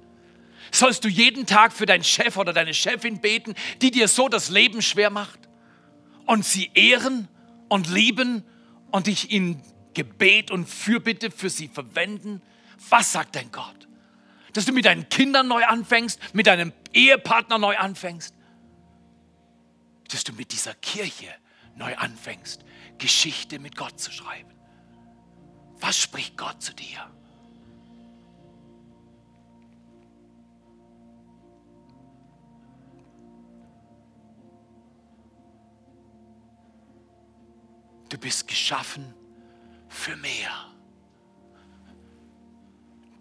Sollst 0.71 1.05
du 1.05 1.09
jeden 1.09 1.47
Tag 1.47 1.73
für 1.73 1.87
deinen 1.87 2.05
Chef 2.05 2.37
oder 2.37 2.53
deine 2.53 2.75
Chefin 2.75 3.21
beten, 3.21 3.55
die 3.81 3.91
dir 3.91 4.09
so 4.09 4.29
das 4.29 4.51
Leben 4.51 4.83
schwer 4.83 5.11
macht? 5.11 5.39
Und 6.27 6.45
sie 6.45 6.71
ehren 6.75 7.29
und 7.69 7.89
lieben 7.89 8.45
und 8.91 9.07
dich 9.07 9.31
in 9.31 9.63
Gebet 9.95 10.51
und 10.51 10.69
Fürbitte 10.69 11.31
für 11.31 11.51
sie 11.51 11.69
verwenden? 11.69 12.43
Was 12.89 13.13
sagt 13.13 13.37
dein 13.37 13.51
Gott? 13.51 13.89
Dass 14.53 14.65
du 14.65 14.73
mit 14.73 14.85
deinen 14.85 15.09
Kindern 15.09 15.49
neu 15.49 15.65
anfängst, 15.65 16.21
mit 16.35 16.47
deinem 16.47 16.73
Ehepartner 16.93 17.59
neu 17.59 17.77
anfängst? 17.77 18.35
Dass 20.11 20.25
du 20.25 20.33
mit 20.33 20.53
dieser 20.53 20.75
Kirche 20.75 21.29
neu 21.77 21.95
anfängst, 21.97 22.65
Geschichte 22.99 23.59
mit 23.59 23.77
Gott 23.77 24.01
zu 24.01 24.13
schreiben? 24.13 24.53
Was 25.81 25.99
spricht 25.99 26.37
Gott 26.37 26.63
zu 26.63 26.75
dir? 26.75 27.11
Du 38.09 38.17
bist 38.19 38.49
geschaffen 38.49 39.15
für 39.89 40.17
mehr. 40.17 40.51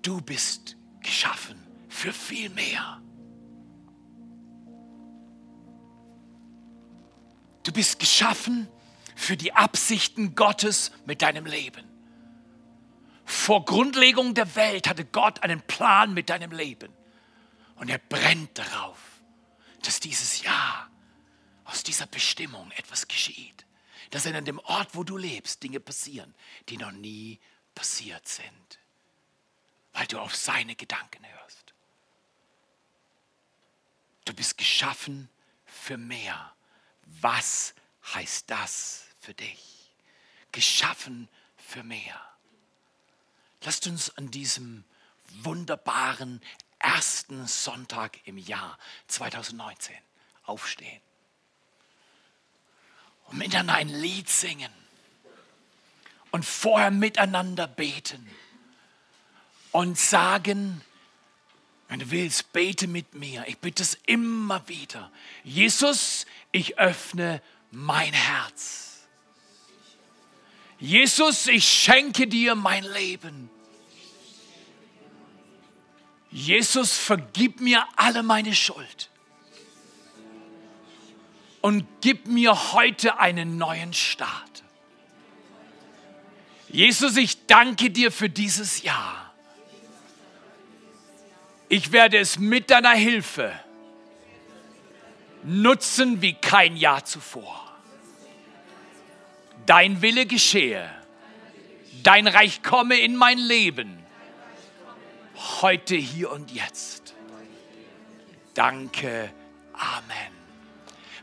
Du 0.01 0.21
bist 0.21 0.77
geschaffen 1.01 1.61
für 1.89 2.13
viel 2.13 2.49
mehr. 2.49 3.01
Du 7.63 7.73
bist 7.73 7.99
geschaffen 7.99 8.69
für 9.15 9.35
die 9.35 9.51
Absichten 9.51 10.35
Gottes 10.35 10.91
mit 11.05 11.21
deinem 11.21 11.45
Leben. 11.45 11.83
Vor 13.25 13.65
Grundlegung 13.65 14.33
der 14.35 14.55
Welt 14.55 14.87
hatte 14.87 15.03
Gott 15.03 15.43
einen 15.43 15.61
Plan 15.61 16.13
mit 16.13 16.29
deinem 16.29 16.51
Leben. 16.51 16.93
Und 17.75 17.89
er 17.89 17.97
brennt 17.97 18.57
darauf, 18.57 18.97
dass 19.83 19.99
dieses 19.99 20.43
Jahr 20.43 20.89
aus 21.65 21.83
dieser 21.83 22.07
Bestimmung 22.07 22.71
etwas 22.77 23.09
geschieht. 23.09 23.66
Dass 24.11 24.25
an 24.25 24.45
dem 24.45 24.59
Ort, 24.59 24.95
wo 24.95 25.03
du 25.03 25.17
lebst, 25.17 25.63
Dinge 25.63 25.79
passieren, 25.79 26.33
die 26.69 26.77
noch 26.77 26.91
nie 26.91 27.39
passiert 27.75 28.27
sind. 28.27 28.79
Weil 29.93 30.07
du 30.07 30.19
auf 30.19 30.35
seine 30.35 30.75
Gedanken 30.75 31.25
hörst. 31.25 31.73
Du 34.25 34.33
bist 34.33 34.57
geschaffen 34.57 35.29
für 35.65 35.97
mehr. 35.97 36.53
Was 37.21 37.73
heißt 38.13 38.49
das 38.49 39.05
für 39.19 39.33
dich? 39.33 39.91
Geschaffen 40.51 41.29
für 41.57 41.83
mehr. 41.83 42.21
Lasst 43.63 43.87
uns 43.87 44.15
an 44.17 44.31
diesem 44.31 44.83
wunderbaren 45.43 46.41
ersten 46.79 47.47
Sonntag 47.47 48.25
im 48.25 48.37
Jahr 48.37 48.77
2019 49.07 49.95
aufstehen 50.43 51.01
und 53.27 53.37
miteinander 53.37 53.75
ein 53.75 53.89
Lied 53.89 54.29
singen 54.29 54.71
und 56.31 56.45
vorher 56.45 56.91
miteinander 56.91 57.67
beten 57.67 58.27
und 59.71 59.97
sagen, 59.97 60.81
wenn 61.87 61.99
du 61.99 62.11
willst, 62.11 62.51
bete 62.51 62.87
mit 62.87 63.15
mir. 63.15 63.45
Ich 63.47 63.57
bitte 63.59 63.83
es 63.83 63.97
immer 64.05 64.67
wieder. 64.67 65.11
Jesus, 65.43 66.25
ich 66.51 66.77
öffne 66.77 67.41
mein 67.71 68.13
Herz. 68.13 69.07
Jesus, 70.79 71.47
ich 71.47 71.67
schenke 71.67 72.27
dir 72.27 72.55
mein 72.55 72.83
Leben. 72.83 73.49
Jesus, 76.29 76.97
vergib 76.97 77.61
mir 77.61 77.87
alle 77.95 78.21
meine 78.21 78.53
Schuld 78.53 79.09
und 81.67 81.85
gib 81.99 82.27
mir 82.27 82.71
heute 82.71 83.19
einen 83.19 83.57
neuen 83.57 83.91
Start. 83.91 84.63
Jesus, 86.69 87.17
ich 87.17 87.45
danke 87.45 87.89
dir 87.89 88.09
für 88.09 88.29
dieses 88.29 88.83
Jahr. 88.83 89.33
Ich 91.67 91.91
werde 91.91 92.19
es 92.19 92.39
mit 92.39 92.69
deiner 92.69 92.93
Hilfe 92.93 93.51
nutzen 95.43 96.21
wie 96.21 96.35
kein 96.35 96.77
Jahr 96.77 97.03
zuvor. 97.03 97.69
Dein 99.65 100.01
Wille 100.01 100.25
geschehe. 100.25 100.89
Dein 102.01 102.27
Reich 102.27 102.63
komme 102.63 102.97
in 102.97 103.17
mein 103.17 103.39
Leben. 103.39 104.05
Heute, 105.59 105.95
hier 105.95 106.31
und 106.31 106.49
jetzt. 106.49 107.13
Danke. 108.53 109.33
Amen. 109.73 110.36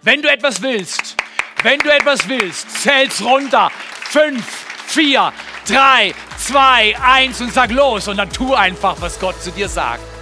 Wenn 0.05 0.21
du 0.21 0.31
etwas 0.31 0.61
willst, 0.61 1.17
wenn 1.63 1.79
du 1.79 1.89
etwas 1.91 2.29
willst, 2.29 2.83
zähl's 2.83 3.23
runter. 3.23 3.71
Fünf, 4.11 4.45
vier, 4.87 5.33
drei, 5.67 6.15
zwei, 6.37 6.95
eins 7.03 7.41
und 7.41 7.55
sag 7.55 7.71
los. 7.71 8.07
Und 8.09 8.19
dann 8.19 8.31
tu 8.31 8.55
einfach, 8.55 8.97
was 9.01 9.19
Gott 9.19 9.43
zu 9.43 9.51
dir 9.51 9.67
sagt. 9.67 10.14